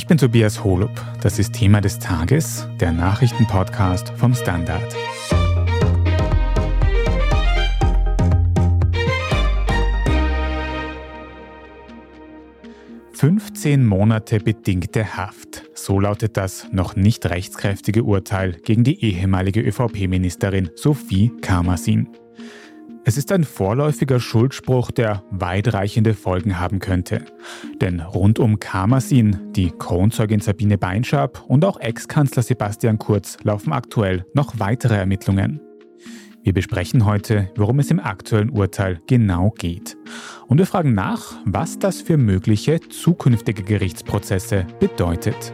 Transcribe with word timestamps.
Ich 0.00 0.06
bin 0.06 0.16
Tobias 0.16 0.64
Holub. 0.64 0.90
Das 1.20 1.38
ist 1.38 1.52
Thema 1.52 1.82
des 1.82 1.98
Tages, 1.98 2.66
der 2.80 2.90
Nachrichtenpodcast 2.90 4.08
vom 4.16 4.32
Standard. 4.32 4.96
»15 13.12 13.84
Monate 13.84 14.40
bedingte 14.40 15.18
Haft«, 15.18 15.64
so 15.74 16.00
lautet 16.00 16.38
das 16.38 16.66
noch 16.72 16.96
nicht 16.96 17.26
rechtskräftige 17.26 18.02
Urteil 18.02 18.52
gegen 18.52 18.84
die 18.84 19.04
ehemalige 19.04 19.60
ÖVP-Ministerin 19.60 20.70
Sophie 20.76 21.30
Kamersin. 21.42 22.08
Es 23.02 23.16
ist 23.16 23.32
ein 23.32 23.44
vorläufiger 23.44 24.20
Schuldspruch, 24.20 24.90
der 24.90 25.22
weitreichende 25.30 26.12
Folgen 26.12 26.60
haben 26.60 26.80
könnte. 26.80 27.24
Denn 27.80 28.00
rund 28.00 28.38
um 28.38 28.60
Kamersin, 28.60 29.52
die 29.52 29.70
Kronzeugin 29.70 30.40
Sabine 30.40 30.76
Beinschab 30.76 31.42
und 31.48 31.64
auch 31.64 31.80
Ex-Kanzler 31.80 32.42
Sebastian 32.42 32.98
Kurz 32.98 33.38
laufen 33.42 33.72
aktuell 33.72 34.26
noch 34.34 34.58
weitere 34.58 34.96
Ermittlungen. 34.96 35.60
Wir 36.42 36.52
besprechen 36.52 37.06
heute, 37.06 37.50
worum 37.56 37.78
es 37.80 37.90
im 37.90 38.00
aktuellen 38.00 38.50
Urteil 38.50 39.00
genau 39.06 39.50
geht. 39.50 39.96
Und 40.46 40.58
wir 40.58 40.66
fragen 40.66 40.94
nach, 40.94 41.38
was 41.44 41.78
das 41.78 42.02
für 42.02 42.18
mögliche 42.18 42.80
zukünftige 42.80 43.62
Gerichtsprozesse 43.62 44.66
bedeutet. 44.78 45.52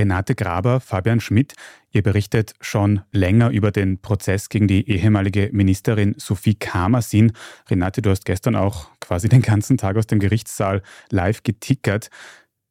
Renate 0.00 0.34
Graber, 0.34 0.80
Fabian 0.80 1.20
Schmidt, 1.20 1.52
ihr 1.90 2.02
berichtet 2.02 2.54
schon 2.62 3.02
länger 3.12 3.50
über 3.50 3.70
den 3.70 4.00
Prozess 4.00 4.48
gegen 4.48 4.66
die 4.66 4.88
ehemalige 4.88 5.50
Ministerin 5.52 6.14
Sophie 6.16 6.54
Kamersin. 6.54 7.32
Renate, 7.68 8.00
du 8.00 8.08
hast 8.08 8.24
gestern 8.24 8.56
auch 8.56 8.88
quasi 9.00 9.28
den 9.28 9.42
ganzen 9.42 9.76
Tag 9.76 9.98
aus 9.98 10.06
dem 10.06 10.18
Gerichtssaal 10.18 10.80
live 11.10 11.42
getickert. 11.42 12.08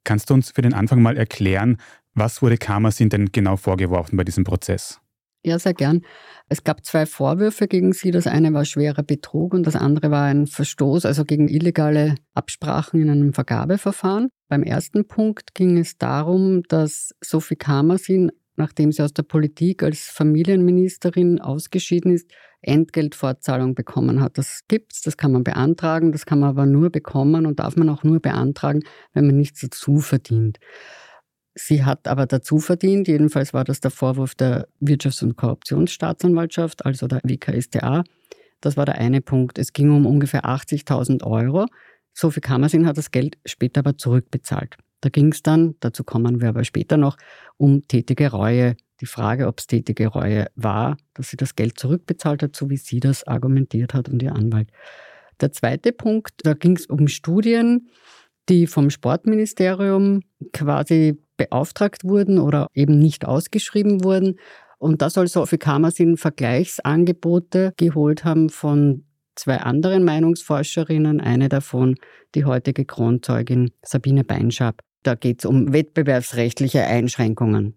Kannst 0.04 0.32
du 0.32 0.34
uns 0.34 0.50
für 0.50 0.64
den 0.64 0.74
Anfang 0.74 1.04
mal 1.04 1.18
erklären, 1.18 1.78
was 2.16 2.42
wurde 2.42 2.58
Kamersin 2.58 3.10
denn 3.10 3.32
genau 3.32 3.58
vorgeworfen 3.58 4.18
bei 4.18 4.24
diesem 4.24 4.44
Prozess? 4.44 5.00
Ja, 5.50 5.58
sehr 5.58 5.74
gern. 5.74 6.02
Es 6.48 6.64
gab 6.64 6.86
zwei 6.86 7.08
Vorwürfe 7.08 7.68
gegen 7.68 7.92
sie. 7.92 8.12
Das 8.12 8.28
eine 8.28 8.54
war 8.54 8.66
schwerer 8.66 9.02
Betrug 9.02 9.56
und 9.56 9.66
das 9.66 9.76
andere 9.76 10.12
war 10.12 10.26
ein 10.26 10.46
Verstoß, 10.46 11.08
also 11.08 11.26
gegen 11.26 11.48
illegale 11.48 12.14
Absprachen 12.36 13.02
in 13.02 13.10
einem 13.10 13.34
Vergabeverfahren. 13.34 14.30
Beim 14.48 14.62
ersten 14.62 15.08
Punkt 15.08 15.56
ging 15.56 15.80
es 15.80 15.98
darum, 15.98 16.62
dass 16.68 17.16
Sophie 17.20 17.56
Kamersin, 17.56 18.32
nachdem 18.58 18.92
sie 18.92 19.02
aus 19.02 19.12
der 19.12 19.24
Politik 19.24 19.82
als 19.82 20.02
Familienministerin 20.02 21.42
ausgeschieden 21.42 22.14
ist, 22.14 22.30
Entgeltfortzahlung 22.62 23.74
bekommen 23.74 24.22
hat. 24.22 24.38
Das 24.38 24.62
gibt's, 24.68 25.02
das 25.02 25.18
kann 25.18 25.32
man 25.32 25.44
beantragen, 25.44 26.12
das 26.12 26.28
kann 26.28 26.42
man 26.42 26.50
aber 26.50 26.68
nur 26.68 26.92
bekommen 26.92 27.48
und 27.48 27.60
darf 27.60 27.76
man 27.76 27.90
auch 27.90 28.04
nur 28.04 28.20
beantragen, 28.20 28.84
wenn 29.14 29.26
man 29.26 29.38
nichts 29.38 29.62
dazu 29.62 29.98
verdient. 29.98 30.60
Sie 31.62 31.84
hat 31.84 32.08
aber 32.08 32.26
dazu 32.26 32.60
verdient, 32.60 33.10
jedenfalls 33.10 33.54
war 33.54 33.66
das 33.66 33.82
der 33.82 33.92
Vorwurf 33.92 34.34
der 34.34 34.70
Wirtschafts- 34.80 35.22
und 35.22 35.36
Korruptionsstaatsanwaltschaft, 35.36 36.86
also 36.86 37.08
der 37.08 37.20
WKStA. 37.24 38.04
Das 38.62 38.78
war 38.78 38.86
der 38.86 38.96
eine 38.96 39.20
Punkt. 39.20 39.60
Es 39.60 39.74
ging 39.74 39.92
um 39.92 40.06
ungefähr 40.06 40.46
80.000 40.46 41.24
Euro. 41.26 41.66
Sophie 42.14 42.40
Kammersin 42.40 42.88
hat 42.88 42.98
das 42.98 43.12
Geld 43.12 43.38
später 43.46 43.80
aber 43.80 43.98
zurückbezahlt. 43.98 44.78
Da 45.02 45.10
ging 45.10 45.34
es 45.34 45.44
dann, 45.44 45.76
dazu 45.82 46.06
kommen 46.06 46.40
wir 46.40 46.48
aber 46.50 46.64
später 46.64 46.96
noch, 46.96 47.18
um 47.58 47.86
tätige 47.88 48.32
Reue. 48.32 48.78
Die 49.02 49.06
Frage, 49.06 49.48
ob 49.48 49.60
es 49.60 49.68
tätige 49.68 50.08
Reue 50.08 50.48
war, 50.56 50.96
dass 51.14 51.30
sie 51.30 51.38
das 51.38 51.56
Geld 51.56 51.78
zurückbezahlt 51.78 52.42
hat, 52.42 52.56
so 52.56 52.70
wie 52.70 52.78
sie 52.78 53.02
das 53.02 53.28
argumentiert 53.28 53.94
hat 53.94 54.08
und 54.08 54.24
ihr 54.24 54.34
Anwalt. 54.34 54.72
Der 55.42 55.52
zweite 55.52 55.92
Punkt, 55.92 56.36
da 56.44 56.54
ging 56.54 56.78
es 56.78 56.86
um 56.86 57.10
Studien, 57.10 57.90
die 58.48 58.66
vom 58.66 58.90
Sportministerium 58.90 60.22
quasi 60.54 61.18
beauftragt 61.40 62.04
wurden 62.04 62.38
oder 62.38 62.68
eben 62.76 63.00
nicht 63.00 63.26
ausgeschrieben 63.26 64.04
wurden. 64.04 64.40
Und 64.78 65.02
da 65.02 65.10
soll 65.10 65.28
Sophie 65.28 65.58
Kamersin 65.58 66.18
Vergleichsangebote 66.18 67.74
geholt 67.78 68.24
haben 68.24 68.50
von 68.50 69.06
zwei 69.36 69.58
anderen 69.58 70.04
Meinungsforscherinnen, 70.04 71.20
eine 71.22 71.50
davon 71.50 71.96
die 72.36 72.46
heutige 72.46 72.86
Kronzeugin 72.86 73.72
Sabine 73.82 74.24
Beinschab. 74.24 74.82
Da 75.04 75.16
geht 75.16 75.40
es 75.40 75.46
um 75.46 75.74
wettbewerbsrechtliche 75.74 76.84
Einschränkungen. 76.84 77.76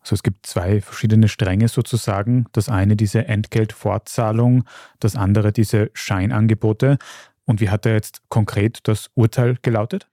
Also 0.00 0.14
es 0.14 0.22
gibt 0.22 0.46
zwei 0.46 0.80
verschiedene 0.80 1.28
Stränge 1.28 1.68
sozusagen. 1.68 2.46
Das 2.52 2.68
eine 2.68 2.96
diese 2.96 3.26
Entgeltfortzahlung, 3.26 4.64
das 5.00 5.16
andere 5.16 5.52
diese 5.52 5.90
Scheinangebote. 5.92 6.98
Und 7.44 7.60
wie 7.60 7.68
hat 7.68 7.84
da 7.84 7.90
jetzt 7.90 8.22
konkret 8.28 8.80
das 8.84 9.10
Urteil 9.14 9.56
gelautet? 9.62 10.08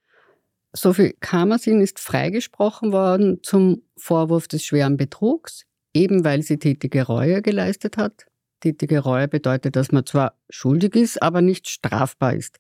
Sophie 0.75 1.13
Kamersin 1.19 1.81
ist 1.81 2.00
freigesprochen 2.00 2.91
worden 2.91 3.39
zum 3.44 3.84
Vorwurf 3.95 4.47
des 4.47 4.66
schweren 4.66 4.97
Betrugs, 4.97 5.66
eben 5.94 6.25
weil 6.25 6.41
sie 6.41 6.57
tätige 6.57 7.03
Reue 7.03 7.44
geleistet 7.44 7.97
hat. 7.97 8.25
Tätige 8.59 9.00
Reue 9.00 9.28
bedeutet, 9.28 9.75
dass 9.75 9.91
man 9.91 10.06
zwar 10.06 10.35
schuldig 10.50 10.95
ist, 10.95 11.22
aber 11.22 11.41
nicht 11.41 11.69
strafbar 11.69 12.34
ist. 12.34 12.57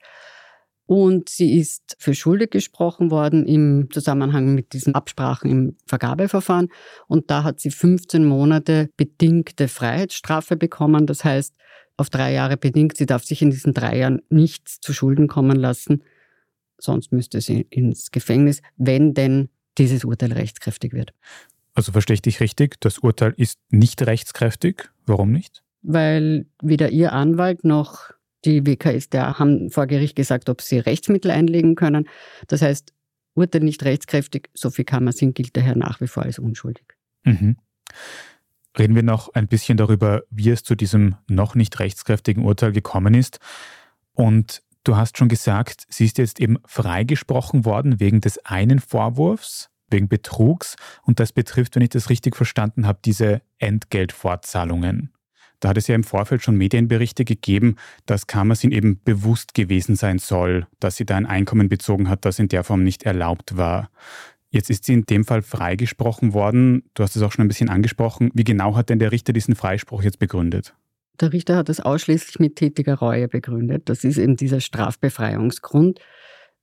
Und 0.85 1.29
sie 1.29 1.57
ist 1.57 1.95
für 1.97 2.13
schuldig 2.13 2.51
gesprochen 2.51 3.09
worden 3.09 3.47
im 3.47 3.87
Zusammenhang 3.91 4.53
mit 4.53 4.73
diesen 4.73 4.93
Absprachen 4.93 5.49
im 5.49 5.77
Vergabeverfahren. 5.87 6.67
Und 7.07 7.31
da 7.31 7.43
hat 7.43 7.61
sie 7.61 7.71
15 7.71 8.25
Monate 8.25 8.89
bedingte 8.95 9.67
Freiheitsstrafe 9.67 10.55
bekommen. 10.55 11.07
Das 11.07 11.23
heißt, 11.23 11.55
auf 11.97 12.09
drei 12.09 12.33
Jahre 12.33 12.57
bedingt. 12.57 12.97
Sie 12.97 13.05
darf 13.05 13.23
sich 13.23 13.41
in 13.41 13.49
diesen 13.49 13.73
drei 13.73 13.97
Jahren 13.97 14.21
nichts 14.29 14.81
zu 14.81 14.93
Schulden 14.93 15.27
kommen 15.27 15.55
lassen 15.55 16.03
sonst 16.83 17.11
müsste 17.11 17.41
sie 17.41 17.65
ins 17.69 18.11
Gefängnis, 18.11 18.61
wenn 18.77 19.13
denn 19.13 19.49
dieses 19.77 20.05
Urteil 20.05 20.33
rechtskräftig 20.33 20.93
wird. 20.93 21.13
Also 21.73 21.91
verstehe 21.91 22.15
ich 22.15 22.21
dich 22.21 22.39
richtig, 22.39 22.79
das 22.81 22.99
Urteil 22.99 23.33
ist 23.37 23.59
nicht 23.69 24.05
rechtskräftig. 24.05 24.89
Warum 25.05 25.31
nicht? 25.31 25.63
Weil 25.81 26.45
weder 26.61 26.89
ihr 26.89 27.13
Anwalt 27.13 27.63
noch 27.63 28.11
die 28.45 28.65
WKStA 28.65 29.39
haben 29.39 29.69
vor 29.69 29.87
Gericht 29.87 30.15
gesagt, 30.15 30.49
ob 30.49 30.61
sie 30.61 30.79
Rechtsmittel 30.79 31.31
einlegen 31.31 31.75
können. 31.75 32.07
Das 32.47 32.61
heißt, 32.61 32.93
Urteil 33.35 33.61
nicht 33.61 33.83
rechtskräftig, 33.83 34.49
Sophie 34.53 34.83
Kammersin 34.83 35.33
gilt 35.33 35.57
daher 35.57 35.75
nach 35.75 36.01
wie 36.01 36.07
vor 36.07 36.23
als 36.23 36.37
unschuldig. 36.37 36.85
Mhm. 37.23 37.57
Reden 38.77 38.95
wir 38.95 39.03
noch 39.03 39.33
ein 39.33 39.47
bisschen 39.47 39.77
darüber, 39.77 40.23
wie 40.29 40.49
es 40.49 40.63
zu 40.63 40.75
diesem 40.75 41.15
noch 41.27 41.55
nicht 41.55 41.79
rechtskräftigen 41.79 42.43
Urteil 42.43 42.71
gekommen 42.71 43.13
ist. 43.13 43.39
Und 44.13 44.61
Du 44.83 44.97
hast 44.97 45.17
schon 45.17 45.29
gesagt, 45.29 45.85
sie 45.89 46.05
ist 46.05 46.17
jetzt 46.17 46.41
eben 46.41 46.57
freigesprochen 46.65 47.63
worden 47.63 48.01
wegen 48.01 48.19
des 48.19 48.45
einen 48.45 48.79
Vorwurfs, 48.79 49.69
wegen 49.89 50.09
Betrugs. 50.09 50.75
Und 51.03 51.21
das 51.21 51.31
betrifft, 51.31 51.75
wenn 51.75 51.83
ich 51.83 51.89
das 51.89 52.09
richtig 52.09 52.35
verstanden 52.35 52.85
habe, 52.85 52.99
diese 53.03 53.41
Entgeltfortzahlungen. 53.59 55.11
Da 55.61 55.69
hat 55.69 55.77
es 55.77 55.87
ja 55.87 55.95
im 55.95 56.03
Vorfeld 56.03 56.43
schon 56.43 56.57
Medienberichte 56.57 57.23
gegeben, 57.23 57.77
dass 58.05 58.27
Kamersin 58.27 58.71
eben 58.71 59.01
bewusst 59.05 59.53
gewesen 59.53 59.95
sein 59.95 60.19
soll, 60.19 60.67
dass 60.81 60.97
sie 60.97 61.05
da 61.05 61.15
ein 61.15 61.25
Einkommen 61.25 61.69
bezogen 61.69 62.09
hat, 62.09 62.25
das 62.25 62.39
in 62.39 62.49
der 62.49 62.65
Form 62.65 62.83
nicht 62.83 63.03
erlaubt 63.03 63.55
war. 63.55 63.89
Jetzt 64.49 64.69
ist 64.69 64.83
sie 64.83 64.93
in 64.93 65.05
dem 65.05 65.23
Fall 65.23 65.41
freigesprochen 65.41 66.33
worden. 66.33 66.83
Du 66.93 67.03
hast 67.03 67.15
es 67.15 67.21
auch 67.21 67.31
schon 67.31 67.45
ein 67.45 67.47
bisschen 67.47 67.69
angesprochen. 67.69 68.29
Wie 68.33 68.43
genau 68.43 68.75
hat 68.75 68.89
denn 68.89 68.99
der 68.99 69.13
Richter 69.13 69.31
diesen 69.31 69.55
Freispruch 69.55 70.03
jetzt 70.03 70.19
begründet? 70.19 70.75
Der 71.21 71.31
Richter 71.31 71.55
hat 71.55 71.69
es 71.69 71.79
ausschließlich 71.79 72.39
mit 72.39 72.55
tätiger 72.55 72.95
Reue 72.95 73.27
begründet. 73.27 73.89
Das 73.89 74.03
ist 74.03 74.17
eben 74.17 74.35
dieser 74.35 74.59
Strafbefreiungsgrund. 74.59 75.99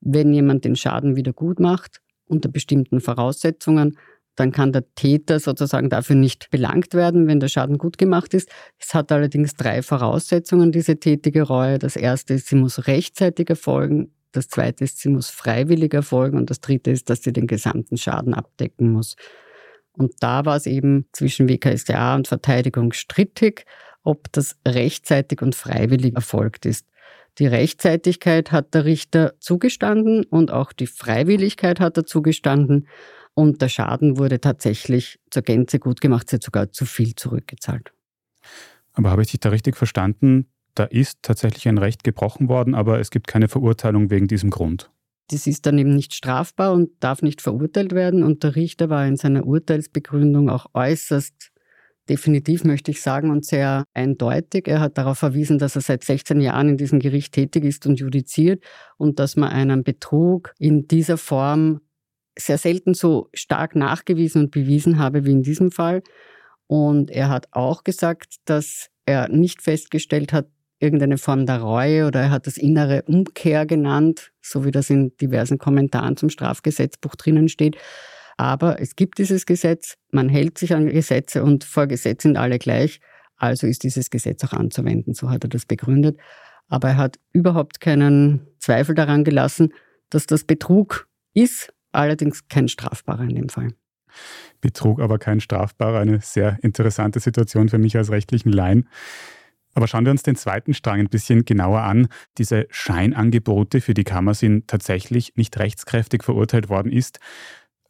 Wenn 0.00 0.32
jemand 0.32 0.64
den 0.64 0.76
Schaden 0.76 1.14
wieder 1.14 1.32
gut 1.32 1.60
macht, 1.60 2.00
unter 2.26 2.48
bestimmten 2.48 3.00
Voraussetzungen, 3.00 3.96
dann 4.36 4.52
kann 4.52 4.72
der 4.72 4.84
Täter 4.94 5.38
sozusagen 5.38 5.90
dafür 5.90 6.16
nicht 6.16 6.50
belangt 6.50 6.94
werden, 6.94 7.26
wenn 7.26 7.40
der 7.40 7.48
Schaden 7.48 7.78
gut 7.78 7.98
gemacht 7.98 8.32
ist. 8.32 8.48
Es 8.78 8.94
hat 8.94 9.12
allerdings 9.12 9.54
drei 9.54 9.82
Voraussetzungen, 9.82 10.72
diese 10.72 10.98
tätige 10.98 11.42
Reue. 11.42 11.78
Das 11.78 11.96
erste 11.96 12.34
ist, 12.34 12.48
sie 12.48 12.56
muss 12.56 12.86
rechtzeitig 12.86 13.50
erfolgen. 13.50 14.14
Das 14.32 14.48
zweite 14.48 14.84
ist, 14.84 14.98
sie 14.98 15.10
muss 15.10 15.28
freiwillig 15.28 15.92
erfolgen. 15.92 16.38
Und 16.38 16.50
das 16.50 16.60
dritte 16.60 16.90
ist, 16.90 17.10
dass 17.10 17.22
sie 17.22 17.32
den 17.32 17.46
gesamten 17.46 17.96
Schaden 17.98 18.32
abdecken 18.32 18.92
muss. 18.92 19.16
Und 19.92 20.14
da 20.20 20.44
war 20.44 20.56
es 20.56 20.66
eben 20.66 21.06
zwischen 21.12 21.48
WKStA 21.48 22.14
und 22.14 22.28
Verteidigung 22.28 22.92
strittig 22.92 23.66
ob 24.02 24.32
das 24.32 24.56
rechtzeitig 24.66 25.42
und 25.42 25.54
freiwillig 25.54 26.14
erfolgt 26.14 26.66
ist. 26.66 26.86
Die 27.38 27.46
Rechtzeitigkeit 27.46 28.52
hat 28.52 28.74
der 28.74 28.84
Richter 28.84 29.34
zugestanden 29.40 30.24
und 30.24 30.50
auch 30.50 30.72
die 30.72 30.86
Freiwilligkeit 30.86 31.80
hat 31.80 31.96
er 31.96 32.04
zugestanden. 32.04 32.88
Und 33.34 33.62
der 33.62 33.68
Schaden 33.68 34.18
wurde 34.18 34.40
tatsächlich 34.40 35.20
zur 35.30 35.42
Gänze 35.42 35.78
gut 35.78 36.00
gemacht, 36.00 36.28
sie 36.28 36.36
hat 36.36 36.42
sogar 36.42 36.72
zu 36.72 36.84
viel 36.84 37.14
zurückgezahlt. 37.14 37.92
Aber 38.92 39.10
habe 39.10 39.22
ich 39.22 39.30
dich 39.30 39.40
da 39.40 39.50
richtig 39.50 39.76
verstanden? 39.76 40.46
Da 40.74 40.84
ist 40.84 41.22
tatsächlich 41.22 41.68
ein 41.68 41.78
Recht 41.78 42.04
gebrochen 42.04 42.48
worden, 42.48 42.74
aber 42.74 43.00
es 43.00 43.10
gibt 43.10 43.26
keine 43.26 43.48
Verurteilung 43.48 44.10
wegen 44.10 44.28
diesem 44.28 44.50
Grund. 44.50 44.90
Das 45.30 45.46
ist 45.46 45.64
dann 45.66 45.78
eben 45.78 45.94
nicht 45.94 46.12
strafbar 46.14 46.72
und 46.72 46.90
darf 47.00 47.22
nicht 47.22 47.40
verurteilt 47.40 47.92
werden. 47.92 48.24
Und 48.24 48.42
der 48.42 48.56
Richter 48.56 48.90
war 48.90 49.06
in 49.06 49.16
seiner 49.16 49.46
Urteilsbegründung 49.46 50.50
auch 50.50 50.66
äußerst 50.74 51.52
definitiv, 52.10 52.64
möchte 52.64 52.90
ich 52.90 53.00
sagen, 53.00 53.30
und 53.30 53.46
sehr 53.46 53.84
eindeutig. 53.94 54.68
Er 54.68 54.80
hat 54.80 54.98
darauf 54.98 55.18
verwiesen, 55.18 55.58
dass 55.58 55.76
er 55.76 55.82
seit 55.82 56.04
16 56.04 56.40
Jahren 56.40 56.68
in 56.68 56.76
diesem 56.76 56.98
Gericht 56.98 57.32
tätig 57.32 57.64
ist 57.64 57.86
und 57.86 58.00
judiziert 58.00 58.62
und 58.98 59.18
dass 59.18 59.36
man 59.36 59.50
einen 59.50 59.84
Betrug 59.84 60.52
in 60.58 60.88
dieser 60.88 61.16
Form 61.16 61.80
sehr 62.38 62.58
selten 62.58 62.94
so 62.94 63.28
stark 63.32 63.76
nachgewiesen 63.76 64.42
und 64.42 64.50
bewiesen 64.50 64.98
habe 64.98 65.24
wie 65.24 65.32
in 65.32 65.42
diesem 65.42 65.70
Fall. 65.70 66.02
Und 66.66 67.10
er 67.10 67.28
hat 67.28 67.48
auch 67.52 67.84
gesagt, 67.84 68.36
dass 68.44 68.88
er 69.06 69.28
nicht 69.28 69.62
festgestellt 69.62 70.32
hat, 70.32 70.48
irgendeine 70.78 71.18
Form 71.18 71.46
der 71.46 71.60
Reue 71.60 72.06
oder 72.06 72.20
er 72.20 72.30
hat 72.30 72.46
das 72.46 72.56
innere 72.56 73.02
Umkehr 73.02 73.66
genannt, 73.66 74.32
so 74.40 74.64
wie 74.64 74.70
das 74.70 74.88
in 74.90 75.16
diversen 75.18 75.58
Kommentaren 75.58 76.16
zum 76.16 76.30
Strafgesetzbuch 76.30 77.16
drinnen 77.16 77.48
steht. 77.48 77.76
Aber 78.40 78.80
es 78.80 78.96
gibt 78.96 79.18
dieses 79.18 79.44
Gesetz, 79.44 79.98
man 80.12 80.30
hält 80.30 80.56
sich 80.56 80.72
an 80.72 80.86
Gesetze 80.86 81.44
und 81.44 81.62
vor 81.62 81.86
Gesetz 81.86 82.22
sind 82.22 82.38
alle 82.38 82.58
gleich. 82.58 82.98
Also 83.36 83.66
ist 83.66 83.82
dieses 83.82 84.08
Gesetz 84.08 84.42
auch 84.44 84.54
anzuwenden, 84.54 85.12
so 85.12 85.28
hat 85.28 85.44
er 85.44 85.50
das 85.50 85.66
begründet. 85.66 86.18
Aber 86.66 86.88
er 86.88 86.96
hat 86.96 87.18
überhaupt 87.34 87.80
keinen 87.82 88.46
Zweifel 88.58 88.94
daran 88.94 89.24
gelassen, 89.24 89.74
dass 90.08 90.24
das 90.24 90.44
Betrug 90.44 91.06
ist, 91.34 91.74
allerdings 91.92 92.48
kein 92.48 92.68
strafbarer 92.68 93.24
in 93.24 93.34
dem 93.34 93.50
Fall. 93.50 93.74
Betrug 94.62 95.02
aber 95.02 95.18
kein 95.18 95.40
strafbarer, 95.40 95.98
eine 95.98 96.22
sehr 96.22 96.56
interessante 96.62 97.20
Situation 97.20 97.68
für 97.68 97.76
mich 97.76 97.94
als 97.94 98.10
rechtlichen 98.10 98.52
Laien. 98.52 98.88
Aber 99.74 99.86
schauen 99.86 100.06
wir 100.06 100.12
uns 100.12 100.22
den 100.22 100.36
zweiten 100.36 100.72
Strang 100.72 101.00
ein 101.00 101.08
bisschen 101.10 101.44
genauer 101.44 101.82
an. 101.82 102.08
Diese 102.38 102.66
Scheinangebote, 102.70 103.82
für 103.82 103.94
die 103.94 104.04
Kammersin 104.04 104.64
tatsächlich 104.66 105.34
nicht 105.36 105.58
rechtskräftig 105.58 106.24
verurteilt 106.24 106.70
worden 106.70 106.90
ist. 106.90 107.20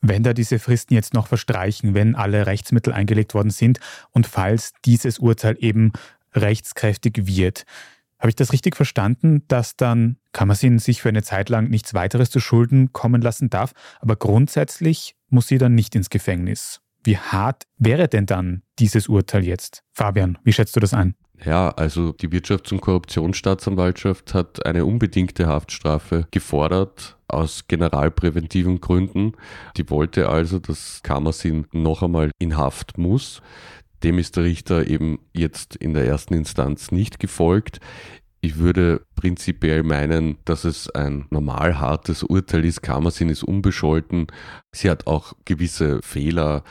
Wenn 0.01 0.23
da 0.23 0.33
diese 0.33 0.59
Fristen 0.59 0.95
jetzt 0.95 1.15
noch 1.15 1.27
verstreichen, 1.27 1.95
wenn 1.95 2.15
alle 2.15 2.47
Rechtsmittel 2.47 2.93
eingelegt 2.93 3.35
worden 3.35 3.51
sind 3.51 3.81
und 4.11 4.27
falls 4.27 4.73
dieses 4.85 5.19
Urteil 5.19 5.57
eben 5.61 5.93
rechtskräftig 6.35 7.27
wird, 7.27 7.65
habe 8.19 8.29
ich 8.29 8.37
das 8.37 8.53
richtig 8.53 8.77
verstanden, 8.77 9.43
dass 9.49 9.77
dann 9.77 10.17
Kammersin 10.33 10.79
sich 10.79 11.03
für 11.03 11.09
eine 11.09 11.23
Zeit 11.23 11.49
lang 11.49 11.69
nichts 11.69 11.95
weiteres 11.95 12.31
zu 12.31 12.39
Schulden 12.39 12.93
kommen 12.93 13.23
lassen 13.23 13.51
darf, 13.51 13.73
aber 13.99 14.17
grundsätzlich 14.17 15.17
muss 15.29 15.49
sie 15.49 15.59
dann 15.59 15.75
nicht 15.75 15.95
ins 15.95 16.11
Gefängnis? 16.11 16.81
Wie 17.03 17.17
hart 17.17 17.65
wäre 17.79 18.09
denn 18.09 18.27
dann 18.27 18.63
dieses 18.79 19.09
Urteil 19.09 19.45
jetzt? 19.45 19.83
Fabian, 19.93 20.39
wie 20.45 20.53
schätzt 20.53 20.77
du 20.77 20.81
das 20.81 20.93
ein? 20.93 21.15
Ja, 21.45 21.71
also 21.71 22.13
die 22.13 22.29
Wirtschafts- 22.29 22.73
und 22.73 22.83
Korruptionsstaatsanwaltschaft 22.83 24.35
hat 24.35 24.67
eine 24.67 24.85
unbedingte 24.85 25.47
Haftstrafe 25.47 26.27
gefordert 26.31 27.17
aus 27.29 27.67
generalpräventiven 27.67 28.81
Gründen. 28.81 29.33
Die 29.77 29.89
wollte 29.89 30.29
also, 30.29 30.59
dass 30.59 31.01
Kammersin 31.03 31.67
noch 31.73 32.03
einmal 32.03 32.31
in 32.39 32.57
Haft 32.57 32.99
muss. 32.99 33.41
Dem 34.03 34.19
ist 34.19 34.37
der 34.37 34.45
Richter 34.45 34.87
eben 34.87 35.19
jetzt 35.33 35.77
in 35.77 35.95
der 35.95 36.07
ersten 36.07 36.35
Instanz 36.35 36.91
nicht 36.91 37.19
gefolgt. 37.19 37.81
Ich 38.43 38.59
würde 38.59 39.03
prinzipiell 39.17 39.83
meinen, 39.83 40.39
dass 40.47 40.65
es 40.65 40.91
ein 40.91 41.27
normal 41.31 41.79
hartes 41.79 42.23
Urteil 42.23 42.65
ist. 42.65 42.83
Kammersin 42.83 43.29
ist 43.29 43.45
unbescholten. 43.45 44.29
Sie 44.73 44.91
hat 44.91 45.07
auch 45.07 45.35
gewisse 45.45 46.01
Fehler 46.03 46.65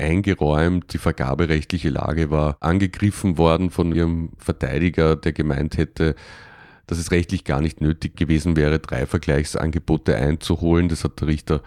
eingeräumt. 0.00 0.92
Die 0.92 0.98
vergaberechtliche 0.98 1.90
Lage 1.90 2.30
war 2.30 2.56
angegriffen 2.60 3.38
worden 3.38 3.70
von 3.70 3.94
ihrem 3.94 4.30
Verteidiger, 4.38 5.16
der 5.16 5.32
gemeint 5.32 5.76
hätte, 5.76 6.16
dass 6.86 6.98
es 6.98 7.12
rechtlich 7.12 7.44
gar 7.44 7.60
nicht 7.60 7.80
nötig 7.80 8.16
gewesen 8.16 8.56
wäre, 8.56 8.80
drei 8.80 9.06
Vergleichsangebote 9.06 10.16
einzuholen. 10.16 10.88
Das 10.88 11.04
hat 11.04 11.20
der 11.20 11.28
Richter 11.28 11.62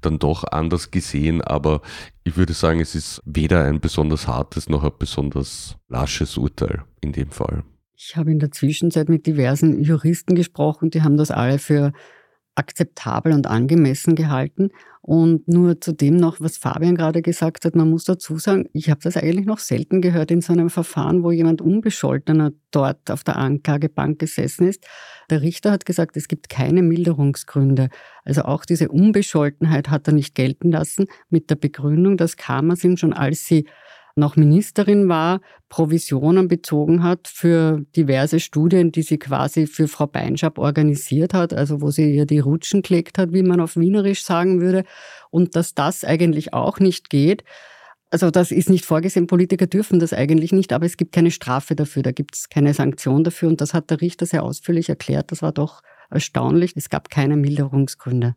dann 0.00 0.18
doch 0.18 0.44
anders 0.44 0.90
gesehen, 0.90 1.42
aber 1.42 1.82
ich 2.24 2.36
würde 2.36 2.54
sagen, 2.54 2.80
es 2.80 2.94
ist 2.94 3.20
weder 3.26 3.64
ein 3.64 3.80
besonders 3.80 4.26
hartes 4.26 4.68
noch 4.70 4.82
ein 4.82 4.92
besonders 4.98 5.76
lasches 5.88 6.38
Urteil 6.38 6.84
in 7.02 7.12
dem 7.12 7.30
Fall. 7.30 7.64
Ich 7.94 8.16
habe 8.16 8.32
in 8.32 8.38
der 8.38 8.50
Zwischenzeit 8.50 9.08
mit 9.08 9.26
diversen 9.26 9.82
Juristen 9.82 10.34
gesprochen, 10.34 10.90
die 10.90 11.02
haben 11.02 11.16
das 11.16 11.30
alle 11.30 11.58
für 11.58 11.92
akzeptabel 12.54 13.32
und 13.32 13.46
angemessen 13.46 14.14
gehalten. 14.14 14.70
Und 15.04 15.48
nur 15.48 15.80
zu 15.80 15.92
dem 15.92 16.16
noch, 16.16 16.40
was 16.40 16.58
Fabian 16.58 16.94
gerade 16.94 17.22
gesagt 17.22 17.64
hat, 17.64 17.74
man 17.74 17.90
muss 17.90 18.04
dazu 18.04 18.38
sagen, 18.38 18.68
ich 18.72 18.88
habe 18.88 19.00
das 19.02 19.16
eigentlich 19.16 19.46
noch 19.46 19.58
selten 19.58 20.00
gehört 20.00 20.30
in 20.30 20.42
so 20.42 20.52
einem 20.52 20.70
Verfahren, 20.70 21.24
wo 21.24 21.32
jemand 21.32 21.60
Unbescholtener 21.60 22.52
dort 22.70 23.10
auf 23.10 23.24
der 23.24 23.36
Anklagebank 23.36 24.20
gesessen 24.20 24.68
ist. 24.68 24.86
Der 25.28 25.42
Richter 25.42 25.72
hat 25.72 25.86
gesagt, 25.86 26.16
es 26.16 26.28
gibt 26.28 26.48
keine 26.48 26.82
Milderungsgründe. 26.82 27.88
Also 28.24 28.42
auch 28.42 28.64
diese 28.64 28.90
Unbescholtenheit 28.90 29.90
hat 29.90 30.06
er 30.06 30.14
nicht 30.14 30.36
gelten 30.36 30.70
lassen 30.70 31.06
mit 31.30 31.50
der 31.50 31.56
Begründung, 31.56 32.16
dass 32.16 32.36
Kamersin 32.36 32.96
schon 32.96 33.12
als 33.12 33.44
sie 33.44 33.66
noch 34.16 34.36
Ministerin 34.36 35.08
war, 35.08 35.40
Provisionen 35.68 36.48
bezogen 36.48 37.02
hat 37.02 37.28
für 37.28 37.84
diverse 37.96 38.40
Studien, 38.40 38.92
die 38.92 39.02
sie 39.02 39.18
quasi 39.18 39.66
für 39.66 39.88
Frau 39.88 40.06
Beinschab 40.06 40.58
organisiert 40.58 41.34
hat, 41.34 41.54
also 41.54 41.80
wo 41.80 41.90
sie 41.90 42.14
ihr 42.14 42.26
die 42.26 42.40
Rutschen 42.40 42.82
gelegt 42.82 43.18
hat, 43.18 43.32
wie 43.32 43.42
man 43.42 43.60
auf 43.60 43.76
Wienerisch 43.76 44.24
sagen 44.24 44.60
würde, 44.60 44.84
und 45.30 45.56
dass 45.56 45.74
das 45.74 46.04
eigentlich 46.04 46.52
auch 46.52 46.78
nicht 46.78 47.10
geht. 47.10 47.44
Also 48.10 48.30
das 48.30 48.50
ist 48.50 48.68
nicht 48.68 48.84
vorgesehen, 48.84 49.26
Politiker 49.26 49.66
dürfen 49.66 49.98
das 49.98 50.12
eigentlich 50.12 50.52
nicht, 50.52 50.74
aber 50.74 50.84
es 50.84 50.98
gibt 50.98 51.12
keine 51.12 51.30
Strafe 51.30 51.74
dafür, 51.74 52.02
da 52.02 52.12
gibt 52.12 52.34
es 52.36 52.50
keine 52.50 52.74
Sanktion 52.74 53.24
dafür 53.24 53.48
und 53.48 53.62
das 53.62 53.72
hat 53.72 53.88
der 53.88 54.02
Richter 54.02 54.26
sehr 54.26 54.42
ausführlich 54.42 54.90
erklärt, 54.90 55.32
das 55.32 55.40
war 55.40 55.52
doch 55.52 55.80
erstaunlich, 56.10 56.74
es 56.76 56.90
gab 56.90 57.08
keine 57.08 57.36
Milderungsgründe. 57.38 58.34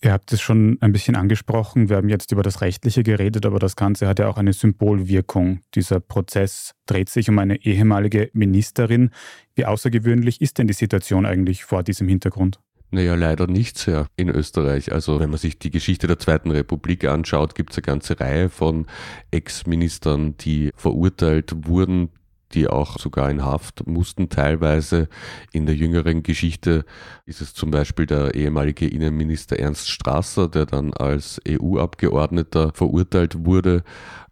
Ihr 0.00 0.12
habt 0.12 0.32
es 0.32 0.40
schon 0.40 0.78
ein 0.80 0.92
bisschen 0.92 1.16
angesprochen. 1.16 1.88
Wir 1.88 1.96
haben 1.96 2.08
jetzt 2.08 2.30
über 2.30 2.44
das 2.44 2.60
Rechtliche 2.60 3.02
geredet, 3.02 3.44
aber 3.44 3.58
das 3.58 3.74
Ganze 3.74 4.06
hat 4.06 4.20
ja 4.20 4.28
auch 4.28 4.36
eine 4.36 4.52
Symbolwirkung. 4.52 5.60
Dieser 5.74 5.98
Prozess 5.98 6.74
dreht 6.86 7.08
sich 7.08 7.28
um 7.28 7.38
eine 7.40 7.64
ehemalige 7.64 8.30
Ministerin. 8.32 9.10
Wie 9.56 9.64
außergewöhnlich 9.64 10.40
ist 10.40 10.58
denn 10.58 10.68
die 10.68 10.72
Situation 10.72 11.26
eigentlich 11.26 11.64
vor 11.64 11.82
diesem 11.82 12.06
Hintergrund? 12.06 12.60
Naja, 12.90 13.16
leider 13.16 13.48
nicht 13.48 13.76
sehr 13.76 14.06
in 14.16 14.28
Österreich. 14.28 14.92
Also 14.92 15.18
wenn 15.20 15.30
man 15.30 15.38
sich 15.38 15.58
die 15.58 15.70
Geschichte 15.70 16.06
der 16.06 16.18
Zweiten 16.18 16.52
Republik 16.52 17.04
anschaut, 17.04 17.56
gibt 17.56 17.72
es 17.72 17.78
eine 17.78 17.82
ganze 17.82 18.18
Reihe 18.18 18.48
von 18.48 18.86
Ex-Ministern, 19.32 20.36
die 20.38 20.70
verurteilt 20.74 21.66
wurden, 21.66 22.10
die 22.52 22.68
auch 22.68 22.98
sogar 22.98 23.30
in 23.30 23.44
Haft 23.44 23.86
mussten 23.86 24.28
teilweise. 24.28 25.08
In 25.52 25.66
der 25.66 25.74
jüngeren 25.74 26.22
Geschichte 26.22 26.84
ist 27.26 27.40
es 27.40 27.54
zum 27.54 27.70
Beispiel 27.70 28.06
der 28.06 28.34
ehemalige 28.34 28.86
Innenminister 28.86 29.58
Ernst 29.58 29.88
Strasser, 29.90 30.48
der 30.48 30.66
dann 30.66 30.92
als 30.92 31.40
EU-Abgeordneter 31.46 32.72
verurteilt 32.72 33.44
wurde. 33.44 33.82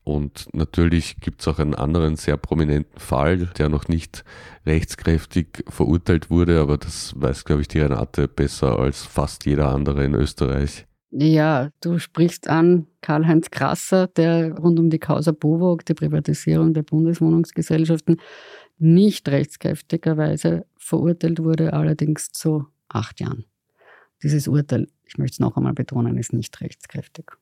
Und 0.04 0.48
natürlich 0.52 1.18
gibt 1.20 1.40
es 1.40 1.48
auch 1.48 1.58
einen 1.58 1.74
anderen 1.74 2.14
sehr 2.14 2.36
prominenten 2.36 3.00
Fall, 3.00 3.50
der 3.58 3.68
noch 3.68 3.88
nicht 3.88 4.24
rechtskräftig 4.64 5.64
verurteilt 5.68 6.30
wurde, 6.30 6.60
aber 6.60 6.78
das 6.78 7.12
weiß, 7.16 7.44
glaube 7.44 7.62
ich, 7.62 7.68
die 7.68 7.80
Renate 7.80 8.28
besser 8.28 8.78
als 8.78 9.02
fast 9.02 9.46
jeder 9.46 9.70
andere 9.70 10.04
in 10.04 10.14
Österreich. 10.14 10.86
Ja, 11.18 11.70
du 11.80 11.98
sprichst 11.98 12.46
an 12.46 12.86
Karl-Heinz 13.00 13.50
Krasser, 13.50 14.06
der 14.06 14.52
rund 14.52 14.78
um 14.78 14.90
die 14.90 14.98
Causa 14.98 15.32
Bowog, 15.32 15.86
die 15.86 15.94
Privatisierung 15.94 16.74
der 16.74 16.82
Bundeswohnungsgesellschaften, 16.82 18.20
nicht 18.76 19.26
rechtskräftigerweise 19.26 20.66
verurteilt 20.76 21.42
wurde, 21.42 21.72
allerdings 21.72 22.32
zu 22.32 22.66
acht 22.90 23.18
Jahren. 23.20 23.46
Dieses 24.22 24.46
Urteil, 24.46 24.88
ich 25.06 25.16
möchte 25.16 25.36
es 25.36 25.40
noch 25.40 25.56
einmal 25.56 25.72
betonen, 25.72 26.18
ist 26.18 26.34
nicht 26.34 26.60
rechtskräftig. 26.60 27.32